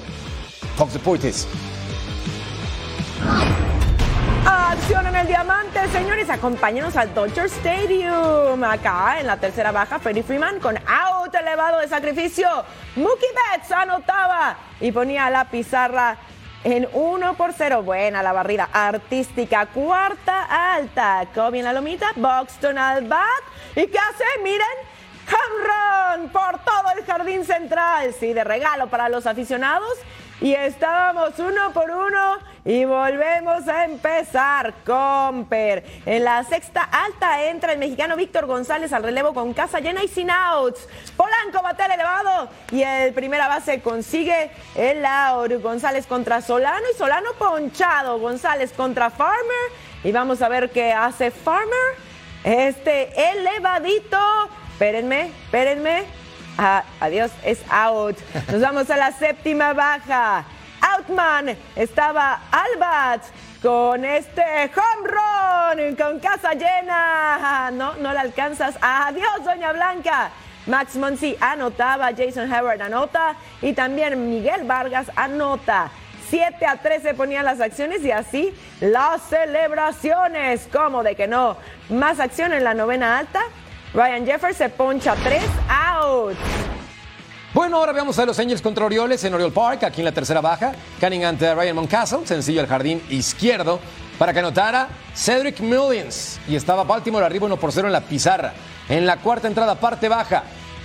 [0.77, 1.47] Fox Deportes.
[4.47, 6.31] Acción en el diamante, señores.
[6.31, 8.65] Acompáñenos al Dodger Stadium.
[8.65, 12.49] Acá en la tercera baja, Freddie Freeman con out elevado de sacrificio.
[12.97, 16.17] Mookie Betts anotaba y ponía la pizarra
[16.65, 17.83] en 1 por 0.
[17.83, 19.67] Buena la barrida artística.
[19.67, 21.27] Cuarta alta.
[21.35, 22.13] Kobe en la lomita.
[22.17, 23.43] Boxton al bat.
[23.77, 24.25] ¿Y qué hace?
[24.43, 24.88] Miren.
[25.29, 28.15] Home por todo el jardín central.
[28.19, 29.93] Sí, de regalo para los aficionados.
[30.41, 34.73] Y estábamos uno por uno y volvemos a empezar.
[34.87, 35.85] Comper.
[36.07, 40.09] En la sexta alta entra el mexicano Víctor González al relevo con casa llena y
[40.09, 40.89] sin outs.
[41.17, 45.61] Polanco bate el elevado y el primera base consigue el out.
[45.61, 48.19] González contra Solano y Solano ponchado.
[48.21, 49.73] González contra Farmer.
[50.05, 51.97] Y vamos a ver qué hace Farmer.
[52.45, 54.19] Este elevadito.
[54.79, 56.05] Espérenme, espérenme.
[56.57, 58.17] Ah, adiós, es out.
[58.49, 60.45] Nos vamos a la séptima baja.
[60.81, 63.25] Outman estaba Albat
[63.61, 64.41] con este
[64.77, 67.73] home run con casa llena.
[67.73, 68.77] No, no la alcanzas.
[68.81, 70.31] Adiós, Doña Blanca.
[70.69, 75.91] Max Monsi anotaba, Jason Howard anota y también Miguel Vargas anota.
[76.31, 80.69] 7 a 13 ponían las acciones y así las celebraciones.
[80.73, 81.57] ¿Cómo de que no?
[81.89, 83.43] Más acción en la novena alta.
[83.99, 86.37] Ryan Jeffers se poncha 3 out.
[87.53, 90.41] Bueno, ahora veamos a los Angels contra Orioles en Oriole Park, aquí en la tercera
[90.41, 90.71] baja.
[91.01, 93.81] Canning ante Ryan Moncastle, sencillo al jardín izquierdo,
[94.17, 96.39] para que anotara Cedric Mullins.
[96.47, 98.53] Y estaba Baltimore arriba 1 por 0 en la pizarra.
[98.89, 100.45] En la cuarta entrada, parte baja,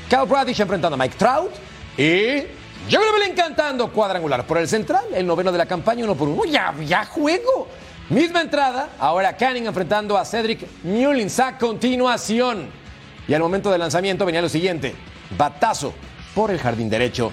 [0.10, 1.52] Kyle Bradish enfrentando a Mike Trout.
[1.96, 2.40] Y
[2.90, 6.46] yo le encantando cuadrangular por el central, el noveno de la campaña, 1 por 1.
[6.46, 7.68] Ya, ya juego.
[8.10, 12.83] Misma entrada, ahora Canning enfrentando a Cedric Mullins a continuación.
[13.28, 14.96] Y al momento del lanzamiento venía lo siguiente:
[15.38, 15.94] batazo
[16.36, 17.32] por el jardín derecho.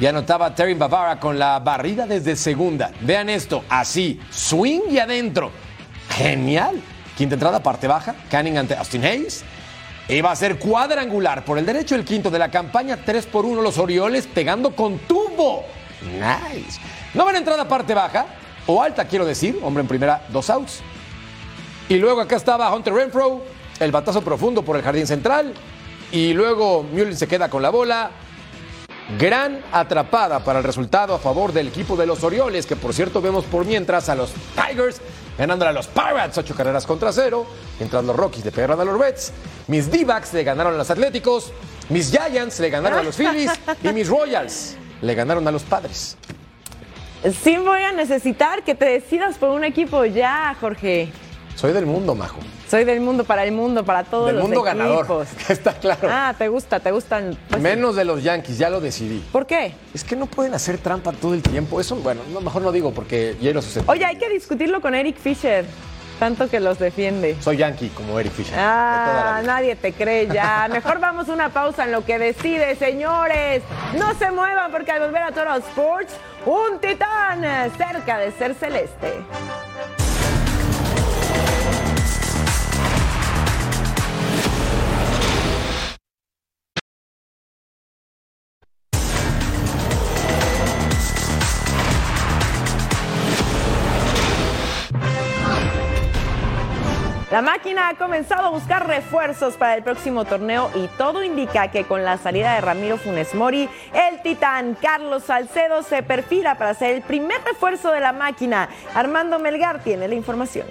[0.00, 2.90] Y anotaba Terry Bavara con la barrida desde segunda.
[3.00, 5.50] Vean esto, así, swing y adentro.
[6.10, 6.80] Genial.
[7.16, 9.44] Quinta entrada, parte baja, Canning ante Austin Hayes.
[10.08, 13.62] Iba a ser cuadrangular por el derecho, el quinto de la campaña, 3 por 1
[13.62, 15.64] los Orioles pegando con tubo.
[16.02, 16.80] Nice.
[17.14, 18.26] Novena entrada, parte baja,
[18.66, 20.80] o alta, quiero decir, hombre en primera, dos outs.
[21.88, 23.44] Y luego acá estaba Hunter Renfro,
[23.84, 25.54] el batazo profundo por el jardín central.
[26.10, 28.10] Y luego Mullins se queda con la bola.
[29.18, 33.20] Gran atrapada para el resultado a favor del equipo de los Orioles, que por cierto
[33.20, 35.00] vemos por mientras a los Tigers
[35.36, 37.46] ganándole a los Pirates ocho carreras contra cero,
[37.78, 39.32] mientras los Rockies le pegaron a los Reds,
[39.66, 41.52] mis D-backs le ganaron a los Atléticos,
[41.88, 43.50] mis Giants le ganaron a los Phillies
[43.82, 46.16] y mis Royals le ganaron a los Padres.
[47.42, 51.12] Sí voy a necesitar que te decidas por un equipo ya, Jorge.
[51.56, 52.38] Soy del mundo, Majo.
[52.72, 55.00] Soy del mundo para el mundo, para todos Del los mundo ganador.
[55.00, 55.28] equipos.
[55.50, 56.08] Está claro.
[56.10, 57.36] Ah, te gusta, te gustan.
[57.50, 59.18] pues, Menos de los Yankees, ya lo decidí.
[59.30, 59.74] ¿Por qué?
[59.92, 61.82] Es que no pueden hacer trampa todo el tiempo.
[61.82, 63.84] Eso, bueno, no, mejor no digo porque ya lo sucede.
[63.88, 65.66] Oye, hay que discutirlo con Eric Fisher,
[66.18, 67.36] tanto que los defiende.
[67.42, 68.54] Soy Yankee como Eric Fisher.
[68.58, 70.66] Ah, nadie te cree ya.
[70.72, 73.62] Mejor vamos a una pausa en lo que decide, señores.
[73.98, 76.14] No se muevan porque al volver a Toro Sports,
[76.46, 77.42] un titán
[77.76, 79.12] cerca de ser celeste.
[97.32, 101.84] La máquina ha comenzado a buscar refuerzos para el próximo torneo y todo indica que
[101.84, 106.94] con la salida de Ramiro Funes Mori, el titán Carlos Salcedo se perfila para ser
[106.94, 108.68] el primer refuerzo de la máquina.
[108.94, 110.66] Armando Melgar tiene la información.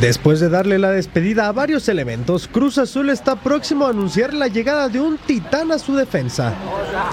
[0.00, 4.46] Después de darle la despedida a varios elementos, Cruz Azul está próximo a anunciar la
[4.46, 6.54] llegada de un titán a su defensa.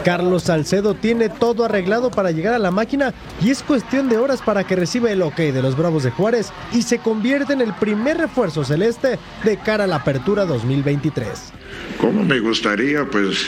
[0.03, 4.43] Carlos Salcedo tiene todo arreglado para llegar a la máquina y es cuestión de horas
[4.43, 7.73] para que reciba el ok de los Bravos de Juárez y se convierta en el
[7.73, 11.53] primer refuerzo celeste de cara a la apertura 2023.
[11.99, 13.03] ¿Cómo me gustaría?
[13.05, 13.47] Pues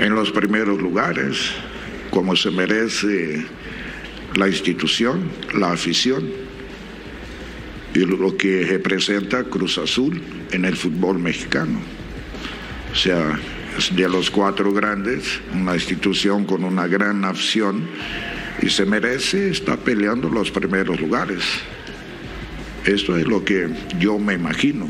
[0.00, 1.50] en los primeros lugares,
[2.10, 3.44] como se merece
[4.36, 6.47] la institución, la afición
[7.98, 11.80] y lo que representa Cruz Azul en el fútbol mexicano.
[12.92, 13.36] O sea,
[13.90, 17.88] de los cuatro grandes, una institución con una gran afición
[18.62, 21.42] y se merece, está peleando los primeros lugares.
[22.84, 24.88] Esto es lo que yo me imagino.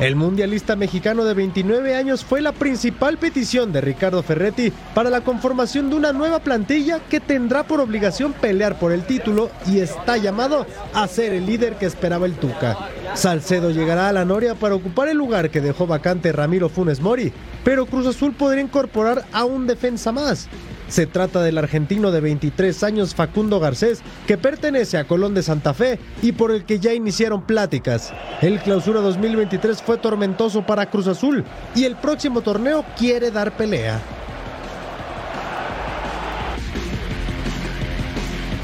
[0.00, 5.20] El mundialista mexicano de 29 años fue la principal petición de Ricardo Ferretti para la
[5.20, 10.16] conformación de una nueva plantilla que tendrá por obligación pelear por el título y está
[10.16, 12.78] llamado a ser el líder que esperaba el Tuca.
[13.12, 17.30] Salcedo llegará a la Noria para ocupar el lugar que dejó vacante Ramiro Funes Mori,
[17.62, 20.48] pero Cruz Azul podría incorporar a un defensa más.
[20.90, 25.72] Se trata del argentino de 23 años Facundo Garcés, que pertenece a Colón de Santa
[25.72, 28.12] Fe y por el que ya iniciaron pláticas.
[28.42, 31.44] El clausura 2023 fue tormentoso para Cruz Azul
[31.76, 34.00] y el próximo torneo quiere dar pelea.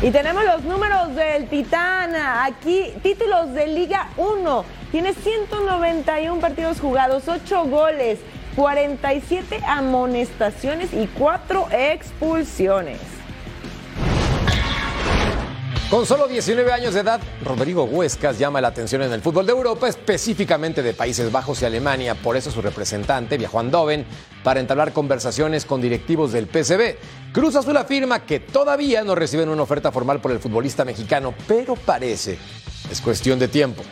[0.02, 2.12] Y tenemos los números del Titán.
[2.14, 4.64] Aquí, títulos de Liga 1.
[4.90, 8.18] Tiene 191 partidos jugados, 8 goles,
[8.56, 12.98] 47 amonestaciones y 4 expulsiones.
[15.90, 19.52] Con solo 19 años de edad, Rodrigo Huescas llama la atención en el fútbol de
[19.52, 22.16] Europa, específicamente de Países Bajos y Alemania.
[22.16, 24.04] Por eso su representante viajó a Andoven
[24.42, 26.96] para entablar conversaciones con directivos del PSV.
[27.32, 31.76] Cruz Azul afirma que todavía no reciben una oferta formal por el futbolista mexicano, pero
[31.76, 32.36] parece
[32.90, 33.82] es cuestión de tiempo.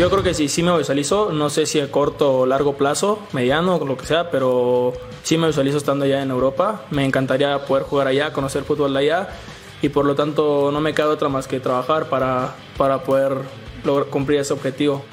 [0.00, 3.18] Yo creo que sí, sí me visualizo, no sé si a corto o largo plazo,
[3.32, 6.86] mediano lo que sea, pero sí me visualizo estando allá en Europa.
[6.90, 9.28] Me encantaría poder jugar allá, conocer fútbol de allá
[9.82, 13.42] y por lo tanto no me queda otra más que trabajar para, para poder
[13.84, 15.04] lograr, cumplir ese objetivo.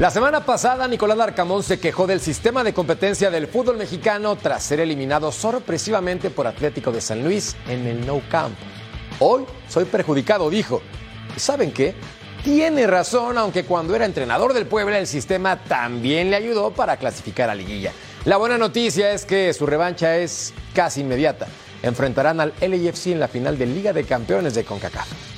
[0.00, 4.64] La semana pasada, Nicolás Larcamón se quejó del sistema de competencia del fútbol mexicano tras
[4.64, 8.56] ser eliminado sorpresivamente por Atlético de San Luis en el No Camp.
[9.20, 10.82] Hoy soy perjudicado, dijo.
[11.36, 11.94] ¿Y saben qué?
[12.44, 17.50] Tiene razón, aunque cuando era entrenador del Puebla el sistema también le ayudó para clasificar
[17.50, 17.92] a liguilla.
[18.24, 21.46] La buena noticia es que su revancha es casi inmediata.
[21.82, 25.37] Enfrentarán al LAFC en la final de Liga de Campeones de CONCACAF.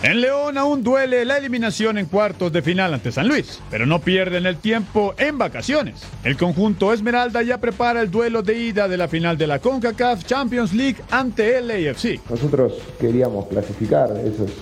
[0.00, 4.00] En León aún duele la eliminación en cuartos de final ante San Luis, pero no
[4.00, 6.06] pierden el tiempo en vacaciones.
[6.22, 10.24] El conjunto Esmeralda ya prepara el duelo de ida de la final de la CONCACAF
[10.24, 12.20] Champions League ante el AFC.
[12.30, 14.52] Nosotros queríamos clasificar, eso es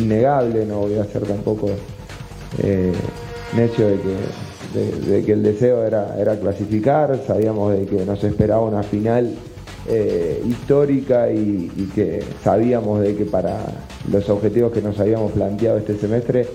[0.00, 1.70] innegable, no voy a ser tampoco
[2.62, 2.92] eh,
[3.56, 9.34] necio de que, el deseo era, clasificar, sabíamos de que nos esperaba una final
[9.88, 13.58] eh, histórica y, que sabíamos de que para
[14.10, 16.46] los objetivos que nos habíamos planteado este semestre eh,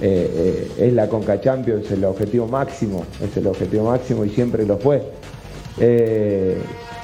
[0.00, 4.78] eh, es la Conca Champions el objetivo máximo, es el objetivo máximo y siempre lo
[4.78, 5.02] fue.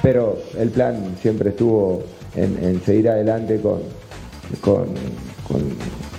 [0.01, 2.03] pero el plan siempre estuvo
[2.35, 3.79] en, seguir adelante con,
[4.61, 4.87] con,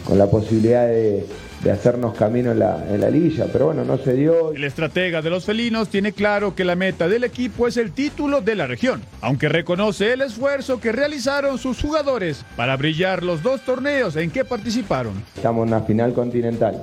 [0.07, 1.24] con la posibilidad de,
[1.68, 4.54] de hacernos camino en la, en la liguilla, pero bueno, no se dio.
[4.54, 8.40] El estratega de los felinos tiene claro que la meta del equipo es el título
[8.40, 13.61] de la región, aunque reconoce el esfuerzo que realizaron sus jugadores para brillar los dos
[13.66, 15.22] torneos en que participaron.
[15.37, 16.83] Estamos en una final continental,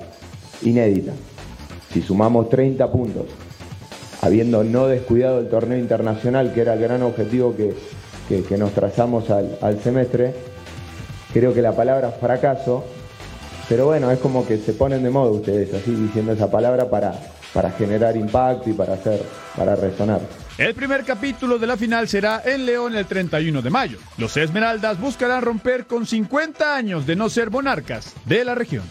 [0.61, 1.13] inédita.
[1.91, 3.25] Si sumamos 30 puntos,
[4.21, 7.73] habiendo no descuidado el torneo internacional, que era el gran objetivo que,
[8.29, 10.35] que, que nos trazamos al, al semestre,
[11.33, 12.85] creo que la palabra fracaso
[13.67, 17.13] pero bueno, es como que se ponen de moda ustedes así diciendo esa palabra para,
[17.53, 19.23] para generar impacto y para hacer,
[19.55, 20.21] para resonar.
[20.57, 23.97] El primer capítulo de la final será en León el 31 de mayo.
[24.17, 28.83] Los Esmeraldas buscarán romper con 50 años de no ser monarcas de la región.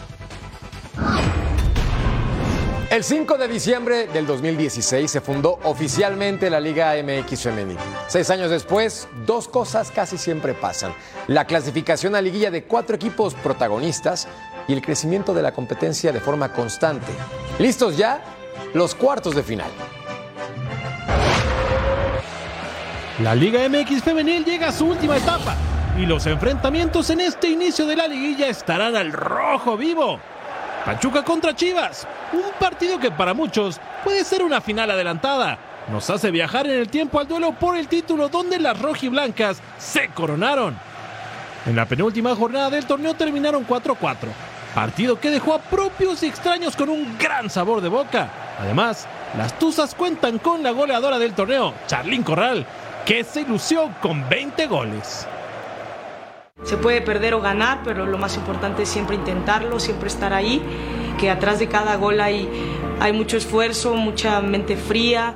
[2.91, 7.77] El 5 de diciembre del 2016 se fundó oficialmente la Liga MX Femenil.
[8.07, 10.95] Seis años después, dos cosas casi siempre pasan.
[11.27, 14.29] La clasificación a liguilla de cuatro equipos protagonistas
[14.69, 17.13] y el crecimiento de la competencia de forma constante.
[17.59, 18.23] ¿Listos ya?
[18.73, 19.71] Los cuartos de final.
[23.23, 25.55] La Liga MX Femenil llega a su última etapa
[25.97, 30.19] y los enfrentamientos en este inicio de la liguilla estarán al rojo vivo.
[30.85, 35.59] Pachuca contra Chivas, un partido que para muchos puede ser una final adelantada.
[35.91, 40.09] Nos hace viajar en el tiempo al duelo por el título donde las rojiblancas se
[40.09, 40.77] coronaron.
[41.67, 44.17] En la penúltima jornada del torneo terminaron 4-4,
[44.75, 48.29] partido que dejó a propios y extraños con un gran sabor de boca.
[48.59, 49.07] Además,
[49.39, 52.67] las Tuzas cuentan con la goleadora del torneo, Charlín Corral,
[53.07, 55.27] que se lució con 20 goles.
[56.65, 60.63] Se puede perder o ganar, pero lo más importante es siempre intentarlo, siempre estar ahí,
[61.19, 62.49] que atrás de cada gol hay,
[63.01, 65.35] hay mucho esfuerzo, mucha mente fría.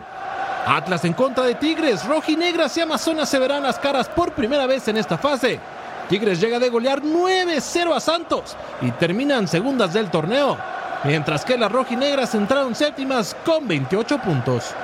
[0.66, 4.86] Atlas en contra de Tigres, Rojinegras y Amazonas se verán las caras por primera vez
[4.88, 5.60] en esta fase.
[6.08, 10.56] Tigres llega de golear 9-0 a Santos y terminan segundas del torneo,
[11.04, 14.74] mientras que las rojinegras entraron séptimas con 28 puntos.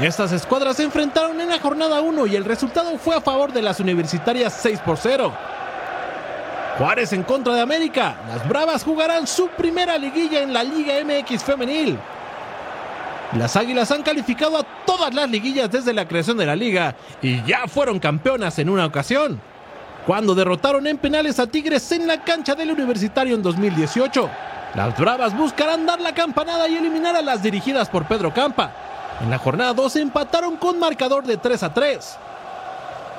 [0.00, 3.62] Estas escuadras se enfrentaron en la jornada 1 y el resultado fue a favor de
[3.62, 5.32] las universitarias 6 por 0.
[6.78, 8.16] Juárez en contra de América.
[8.28, 11.98] Las Bravas jugarán su primera liguilla en la Liga MX femenil.
[13.36, 17.42] Las Águilas han calificado a todas las liguillas desde la creación de la liga y
[17.44, 19.40] ya fueron campeonas en una ocasión,
[20.08, 24.30] cuando derrotaron en penales a Tigres en la cancha del Universitario en 2018.
[24.74, 28.72] Las Bravas buscarán dar la campanada y eliminar a las dirigidas por Pedro Campa.
[29.20, 32.16] En la jornada 2 empataron con marcador de 3 a 3.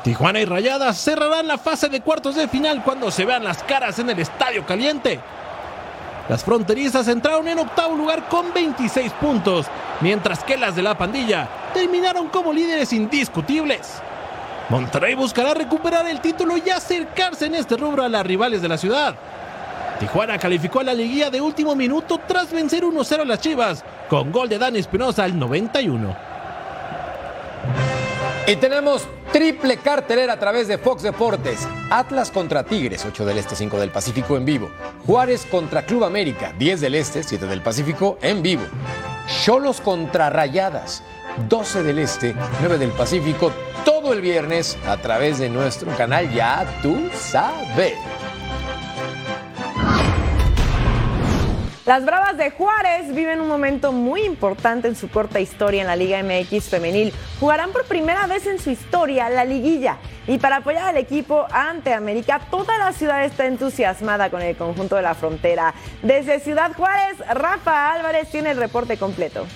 [0.03, 3.99] Tijuana y Rayadas cerrarán la fase de cuartos de final cuando se vean las caras
[3.99, 5.19] en el Estadio Caliente.
[6.27, 9.67] Las fronterizas entraron en octavo lugar con 26 puntos,
[10.01, 14.01] mientras que las de la pandilla terminaron como líderes indiscutibles.
[14.69, 18.77] Monterrey buscará recuperar el título y acercarse en este rubro a las rivales de la
[18.77, 19.15] ciudad.
[19.99, 24.31] Tijuana calificó a la liguilla de último minuto tras vencer 1-0 a las Chivas, con
[24.31, 26.15] gol de Dani Espinosa al 91.
[28.47, 31.67] Y tenemos triple cartelera a través de Fox Deportes.
[31.91, 34.71] Atlas contra Tigres, 8 del Este, 5 del Pacífico en vivo.
[35.05, 38.63] Juárez contra Club América, 10 del Este, 7 del Pacífico en vivo.
[39.43, 41.03] Cholos contra Rayadas,
[41.47, 43.51] 12 del Este, 9 del Pacífico,
[43.85, 47.95] todo el viernes a través de nuestro canal Ya Tú Sabes.
[51.89, 55.95] Las Bravas de Juárez viven un momento muy importante en su corta historia en la
[55.95, 57.11] Liga MX femenil.
[57.39, 59.97] Jugarán por primera vez en su historia la liguilla.
[60.27, 64.97] Y para apoyar al equipo ante América, toda la ciudad está entusiasmada con el conjunto
[64.97, 65.73] de la frontera.
[66.03, 69.47] Desde Ciudad Juárez, Rafa Álvarez tiene el reporte completo.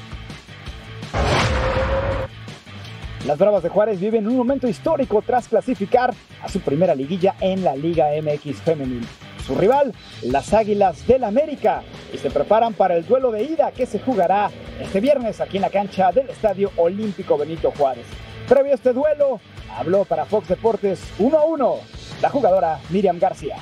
[3.26, 7.64] Las Bravas de Juárez viven un momento histórico tras clasificar a su primera liguilla en
[7.64, 9.06] la Liga MX femenil
[9.46, 9.94] su rival,
[10.24, 14.50] las Águilas del América, y se preparan para el duelo de ida que se jugará
[14.80, 18.06] este viernes aquí en la cancha del Estadio Olímpico Benito Juárez.
[18.48, 19.40] Previo a este duelo,
[19.78, 21.76] habló para Fox Deportes 1 a 1
[22.22, 23.58] la jugadora Miriam García.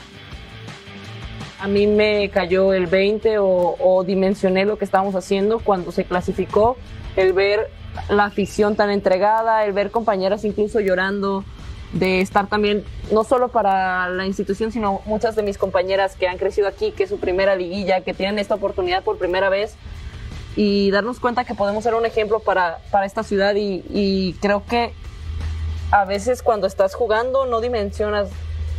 [1.59, 6.05] A mí me cayó el 20 o, o dimensioné lo que estábamos haciendo cuando se
[6.05, 6.75] clasificó,
[7.15, 7.69] el ver
[8.09, 11.43] la afición tan entregada, el ver compañeras incluso llorando,
[11.93, 16.37] de estar también, no solo para la institución, sino muchas de mis compañeras que han
[16.37, 19.75] crecido aquí, que es su primera liguilla, que tienen esta oportunidad por primera vez,
[20.55, 24.63] y darnos cuenta que podemos ser un ejemplo para, para esta ciudad y, y creo
[24.65, 24.93] que
[25.91, 28.29] a veces cuando estás jugando no dimensionas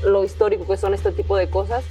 [0.05, 1.85] lo histórico que son este tipo de cosas.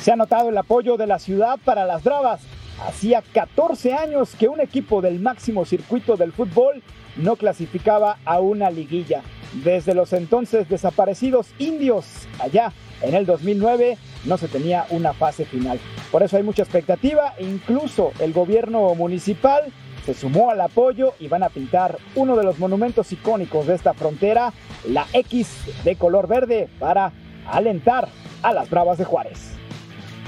[0.00, 2.42] Se ha notado el apoyo de la ciudad para las Bravas.
[2.84, 6.82] Hacía 14 años que un equipo del máximo circuito del fútbol
[7.16, 9.22] no clasificaba a una liguilla
[9.64, 12.06] desde los entonces desaparecidos indios.
[12.38, 13.96] Allá en el 2009
[14.26, 15.78] no se tenía una fase final.
[16.12, 19.72] Por eso hay mucha expectativa, incluso el gobierno municipal
[20.04, 23.94] se sumó al apoyo y van a pintar uno de los monumentos icónicos de esta
[23.94, 24.52] frontera,
[24.88, 25.48] la X
[25.84, 27.12] de color verde, para
[27.50, 28.08] alentar
[28.42, 29.55] a las Bravas de Juárez.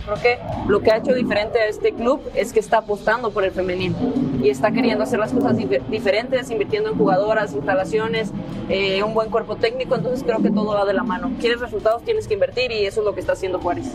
[0.09, 0.39] Creo que
[0.69, 3.95] lo que ha hecho diferente a este club es que está apostando por el femenino
[4.43, 5.55] y está queriendo hacer las cosas
[5.91, 8.33] diferentes, invirtiendo en jugadoras, instalaciones,
[8.71, 11.33] eh, un buen cuerpo técnico, entonces creo que todo va de la mano.
[11.39, 13.93] Quieres resultados, tienes que invertir y eso es lo que está haciendo Juárez.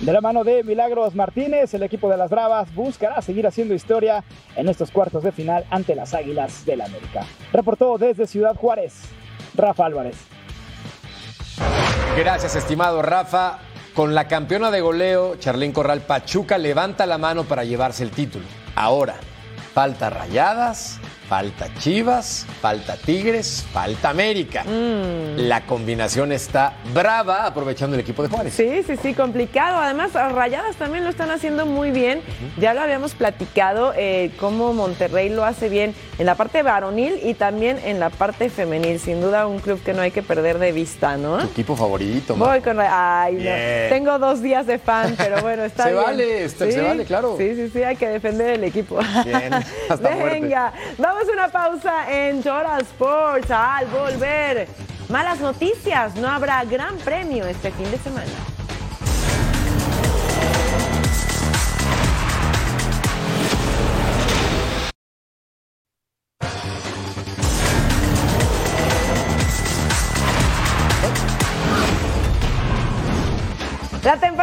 [0.00, 4.24] De la mano de Milagros Martínez, el equipo de las Bravas buscará seguir haciendo historia
[4.54, 7.24] en estos cuartos de final ante las Águilas del la América.
[7.54, 9.00] Reportó desde Ciudad Juárez,
[9.54, 10.16] Rafa Álvarez.
[12.18, 13.60] Gracias, estimado Rafa.
[13.94, 18.46] Con la campeona de goleo, Charlín Corral Pachuca levanta la mano para llevarse el título.
[18.74, 19.16] Ahora,
[19.74, 20.98] falta Rayadas,
[21.28, 24.64] falta Chivas, falta Tigres, falta América.
[24.64, 25.36] Mm.
[25.48, 28.54] La combinación está brava aprovechando el equipo de Juárez.
[28.54, 29.78] Sí, sí, sí, complicado.
[29.78, 32.20] Además, Rayadas también lo están haciendo muy bien.
[32.58, 37.34] Ya lo habíamos platicado, eh, cómo Monterrey lo hace bien en la parte varonil y
[37.34, 38.98] también en la parte femenil.
[39.00, 41.38] Sin duda, un club que no hay que perder de vista, ¿no?
[41.38, 43.94] Tu equipo favorito, Voy con Ay, no.
[43.94, 46.02] Tengo dos días de fan, pero bueno, está Se bien.
[46.04, 47.36] vale, está- se vale, claro.
[47.38, 48.98] Sí, sí, sí, hay que defender el equipo.
[49.24, 50.54] Bien, hasta muerte.
[51.14, 53.50] Vamos a una pausa en Total Sports.
[53.50, 54.66] Al volver,
[55.10, 58.30] malas noticias, no habrá gran premio este fin de semana.
[74.02, 74.41] La temporada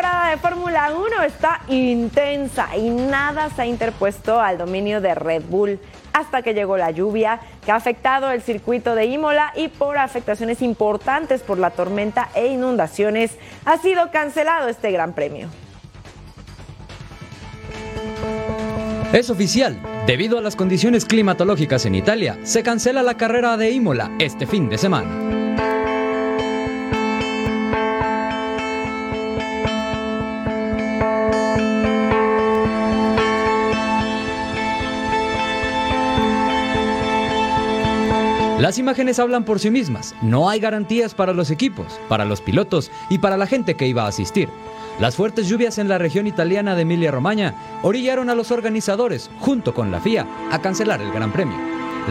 [1.21, 5.79] de Fórmula 1 está intensa y nada se ha interpuesto al dominio de Red Bull
[6.13, 10.61] hasta que llegó la lluvia que ha afectado el circuito de Imola y por afectaciones
[10.61, 15.49] importantes por la tormenta e inundaciones ha sido cancelado este gran premio.
[19.13, 24.11] Es oficial, debido a las condiciones climatológicas en Italia, se cancela la carrera de Imola
[24.19, 25.48] este fin de semana.
[38.69, 40.13] Las imágenes hablan por sí mismas.
[40.21, 44.03] No hay garantías para los equipos, para los pilotos y para la gente que iba
[44.03, 44.47] a asistir.
[44.99, 49.89] Las fuertes lluvias en la región italiana de Emilia-Romagna orillaron a los organizadores, junto con
[49.89, 51.57] la FIA, a cancelar el Gran Premio.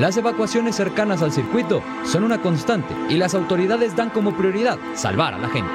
[0.01, 5.35] Las evacuaciones cercanas al circuito son una constante y las autoridades dan como prioridad salvar
[5.35, 5.71] a la gente.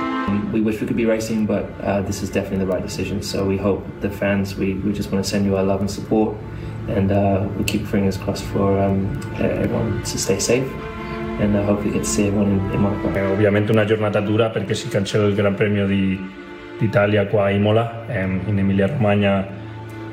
[0.51, 3.23] We wish we could be racing, but uh, this is definitely the right decision.
[3.23, 6.35] So we hope the fans, we just want to send you our love and support,
[6.87, 9.07] and uh, we keep fingers crossed for um,
[9.39, 10.67] everyone to stay safe.
[11.39, 13.11] And uh, hopefully get to see everyone in, in Monaco.
[13.11, 16.19] È ovviamente una giornata dura perché si cancella il Gran Premio di,
[16.77, 19.61] d'Italia qua a Imola, ehm, in Emilia Romagna.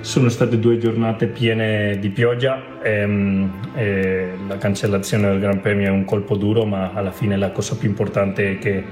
[0.00, 5.90] Sono state due giornate piene di pioggia, ehm, e la cancellazione del Gran Premio è
[5.90, 8.82] un colpo duro, ma alla fine la cosa più importante è che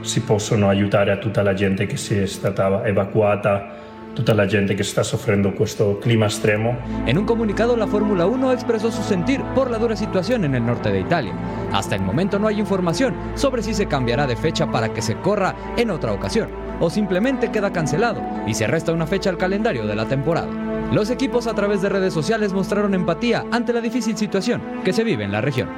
[0.00, 3.88] si possono aiutare a tutta la gente che si è stata evacuata,
[4.20, 6.76] tutta la gente che sta soffrendo questo clima estremo.
[7.06, 10.66] En un comunicado, la Fórmula 1 expresó su sentir por la dura situación en el
[10.66, 11.32] norte de Italia.
[11.72, 15.16] Hasta el momento no hay información sobre si se cambiará de fecha para que se
[15.16, 16.50] corra en otra ocasión,
[16.80, 20.50] o simplemente queda cancelado y se resta una fecha al calendario de la temporada.
[20.92, 25.02] Los equipos a través de redes sociales mostraron empatía ante la difícil situación que se
[25.02, 25.68] vive en la región.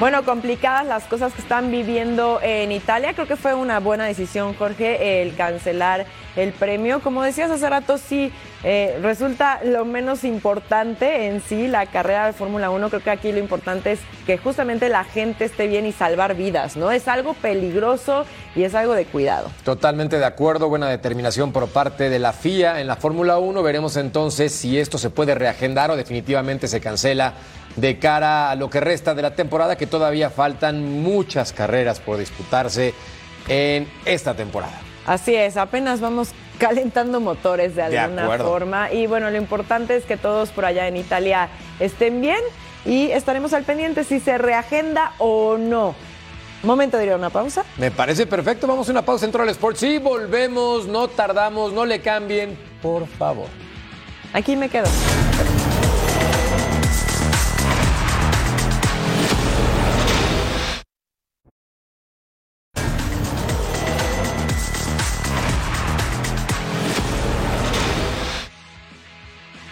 [0.00, 3.12] Bueno, complicadas las cosas que están viviendo en Italia.
[3.12, 7.00] Creo que fue una buena decisión, Jorge, el cancelar el premio.
[7.00, 8.32] Como decías hace rato, sí,
[8.64, 12.88] eh, resulta lo menos importante en sí la carrera de Fórmula 1.
[12.88, 16.78] Creo que aquí lo importante es que justamente la gente esté bien y salvar vidas,
[16.78, 16.90] ¿no?
[16.90, 18.24] Es algo peligroso
[18.56, 19.50] y es algo de cuidado.
[19.64, 23.62] Totalmente de acuerdo, buena determinación por parte de la FIA en la Fórmula 1.
[23.62, 27.34] Veremos entonces si esto se puede reagendar o definitivamente se cancela
[27.76, 32.18] de cara a lo que resta de la temporada, que todavía faltan muchas carreras por
[32.18, 32.94] disputarse
[33.48, 34.80] en esta temporada.
[35.06, 38.92] Así es, apenas vamos calentando motores de alguna forma.
[38.92, 41.48] Y bueno, lo importante es que todos por allá en Italia
[41.80, 42.40] estén bien
[42.84, 45.94] y estaremos al pendiente si se reagenda o no.
[46.62, 47.64] Momento de ir a una pausa.
[47.78, 51.86] Me parece perfecto, vamos a una pausa en Troll Sports y volvemos, no tardamos, no
[51.86, 53.48] le cambien, por favor.
[54.34, 54.86] Aquí me quedo.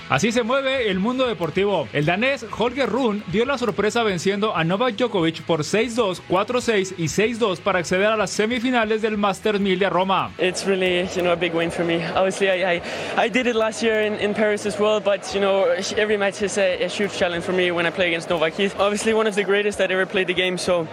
[0.08, 1.86] Así se mueve el mundo deportivo.
[1.92, 7.04] El danés Holger Rune dio la sorpresa venciendo a Novak Djokovic por 6-2, 4-6 y
[7.04, 10.30] 6-2 para acceder a las semifinales del Masters 1000 de Roma.
[10.38, 12.02] It's really, you know, a big win for me.
[12.16, 12.82] Obviously, I, I,
[13.18, 15.66] I did it last year in, in Paris as well, but, you know,
[15.98, 18.54] every match is a, a huge challenge for me when I play against Novak.
[18.54, 20.88] He's obviously one of the greatest that ever played the game, so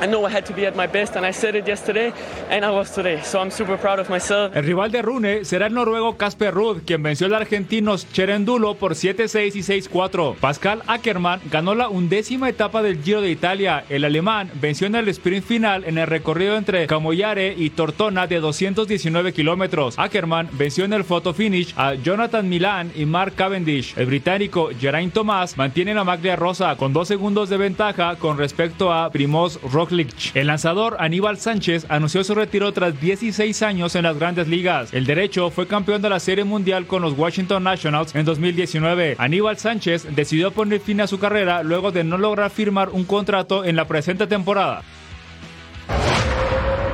[0.00, 2.12] I know I had to be at my best, and I said it yesterday,
[2.50, 3.20] and I was today.
[3.24, 4.54] So I'm super proud of myself.
[4.54, 8.94] El rival de Rune será el noruego Casper Ruud, quien venció al argentino Cherendulo por
[8.94, 10.36] 7-6 y 6-4.
[10.36, 13.84] Pascal Ackermann ganó la undécima etapa del Giro de Italia.
[13.88, 18.40] El alemán venció en el sprint final en el recorrido entre Camoyare y Tortona de
[18.40, 19.98] 219 kilómetros.
[19.98, 23.94] Ackermann venció en el photo finish a Jonathan Milan y Mark Cavendish.
[23.96, 28.92] El británico Geraint Thomas mantiene la maglia rosa con dos segundos de ventaja con respecto
[28.92, 29.58] a Primoz
[29.88, 30.34] Roglic.
[30.36, 34.92] El lanzador Aníbal Sánchez anunció su retiro tras 16 años en las grandes ligas.
[34.92, 39.16] El derecho fue campeón de la Serie Mundial con los Washington Nationals en 2019.
[39.18, 43.64] Aníbal Sánchez decidió poner fin a su carrera luego de no lograr firmar un contrato
[43.64, 44.82] en la presente temporada.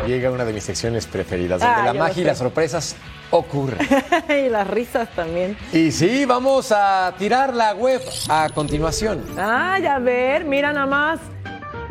[0.07, 2.95] Llega una de mis secciones preferidas, Ah, donde la yo lo magia y las sorpresas
[3.31, 3.79] ocurren.
[4.29, 5.57] y las risas también.
[5.73, 9.25] Y sí, vamos a tirar la web a continuación.
[9.39, 11.21] Ah, ya ver, mira nada más.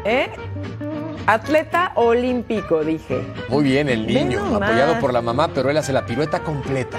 [0.06, 0.30] ¿Eh?
[1.26, 3.22] Atleta olímpico, dije.
[3.48, 6.98] Muy bien, el niño, apoyado por la mamá, pero él hace la pirueta completa.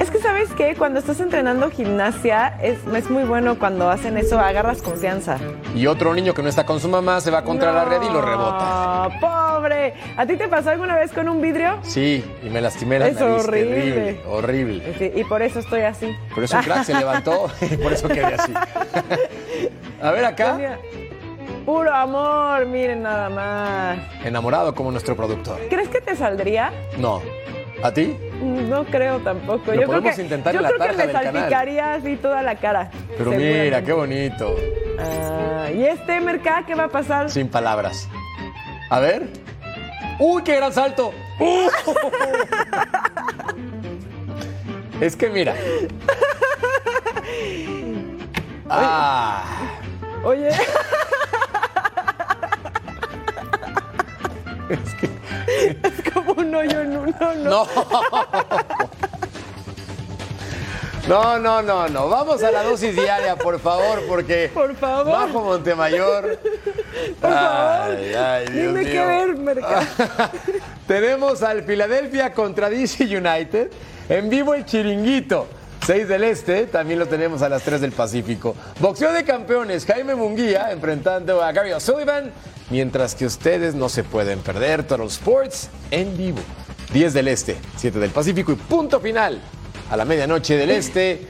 [0.00, 0.74] Es que, ¿sabes qué?
[0.76, 5.38] Cuando estás entrenando gimnasia, es, es muy bueno cuando hacen eso, agarras confianza.
[5.76, 8.12] Y otro niño que no está con su mamá se va contra la red y
[8.12, 8.58] lo rebota.
[8.60, 9.94] ¡Ah, pobre!
[10.16, 11.78] ¿A ti te pasó alguna vez con un vidrio?
[11.82, 13.44] Sí, y me lastimé la Es nariz.
[13.44, 14.20] horrible.
[14.26, 14.94] Horrible.
[14.98, 16.16] Sí, y por eso estoy así.
[16.34, 18.52] Por eso un crack se levantó y por eso quedé así.
[20.02, 20.58] A ver acá,
[21.70, 23.96] Puro amor, miren nada más.
[24.24, 25.56] enamorado como nuestro productor.
[25.68, 26.72] ¿Crees que te saldría?
[26.98, 27.22] No.
[27.84, 28.16] ¿A ti?
[28.42, 29.70] No creo tampoco.
[29.72, 31.32] Lo yo creo que, intentar yo creo que me canal.
[31.32, 32.90] salpicaría así toda la cara.
[33.16, 34.56] Pero mira, qué bonito.
[34.98, 37.30] Ah, ¿Y este mercado qué va a pasar?
[37.30, 38.08] Sin palabras.
[38.90, 39.28] A ver.
[40.18, 41.12] ¡Uy, qué gran salto!
[41.38, 41.68] ¡Uh!
[45.00, 45.54] Es que mira.
[48.72, 49.42] Ah.
[50.24, 50.50] Oye.
[54.70, 55.08] Es que.
[55.82, 57.50] Es como un hoyo en uno, ¿no?
[57.50, 57.66] No.
[61.08, 62.08] No, no, no, no.
[62.08, 64.50] Vamos a la dosis diaria, por favor, porque.
[64.52, 65.12] Por favor.
[65.12, 66.38] Bajo Montemayor.
[67.20, 67.96] Por favor.
[67.98, 68.92] Ay, ay, Dios Dime mío.
[68.92, 69.86] qué ver, Mercado.
[70.86, 73.70] Tenemos al Philadelphia contra DC United.
[74.08, 75.48] En vivo el chiringuito.
[75.86, 78.54] 6 del Este, también lo tenemos a las 3 del Pacífico.
[78.78, 82.30] Boxeo de campeones, Jaime Munguía enfrentando a Gary O'Sullivan.
[82.70, 86.38] Mientras que ustedes no se pueden perder Total Sports en vivo.
[86.92, 89.40] 10 del Este, 7 del Pacífico y punto final.
[89.90, 91.26] A la medianoche del Este,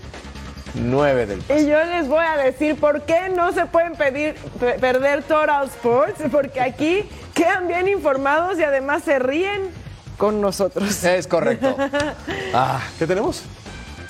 [0.74, 4.74] 9 del Y yo les voy a decir por qué no se pueden pedir, pe-
[4.78, 9.70] perder Total Sports, porque aquí quedan bien informados y además se ríen
[10.18, 11.02] con nosotros.
[11.04, 11.74] Es correcto.
[12.54, 13.42] Ah, ¿qué tenemos?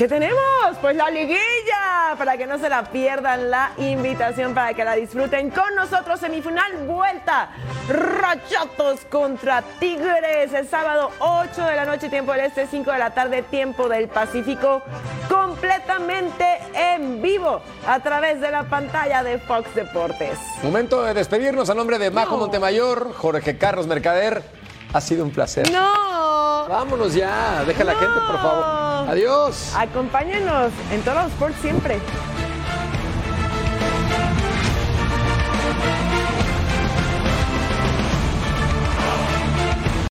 [0.00, 0.40] ¿Qué tenemos?
[0.80, 5.50] Pues la liguilla, para que no se la pierdan la invitación, para que la disfruten
[5.50, 6.18] con nosotros.
[6.20, 7.50] Semifinal vuelta,
[7.86, 13.10] Rachatos contra Tigres, el sábado 8 de la noche, tiempo del Este, 5 de la
[13.10, 14.80] tarde, tiempo del Pacífico,
[15.28, 20.38] completamente en vivo a través de la pantalla de Fox Deportes.
[20.62, 24.59] Momento de despedirnos a nombre de Majo Montemayor, Jorge Carlos Mercader.
[24.92, 25.70] Ha sido un placer.
[25.70, 26.68] ¡No!
[26.68, 27.64] Vámonos ya.
[27.66, 28.64] Deja la gente, por favor.
[29.08, 29.72] Adiós.
[29.76, 31.98] Acompáñanos en todos los sports siempre.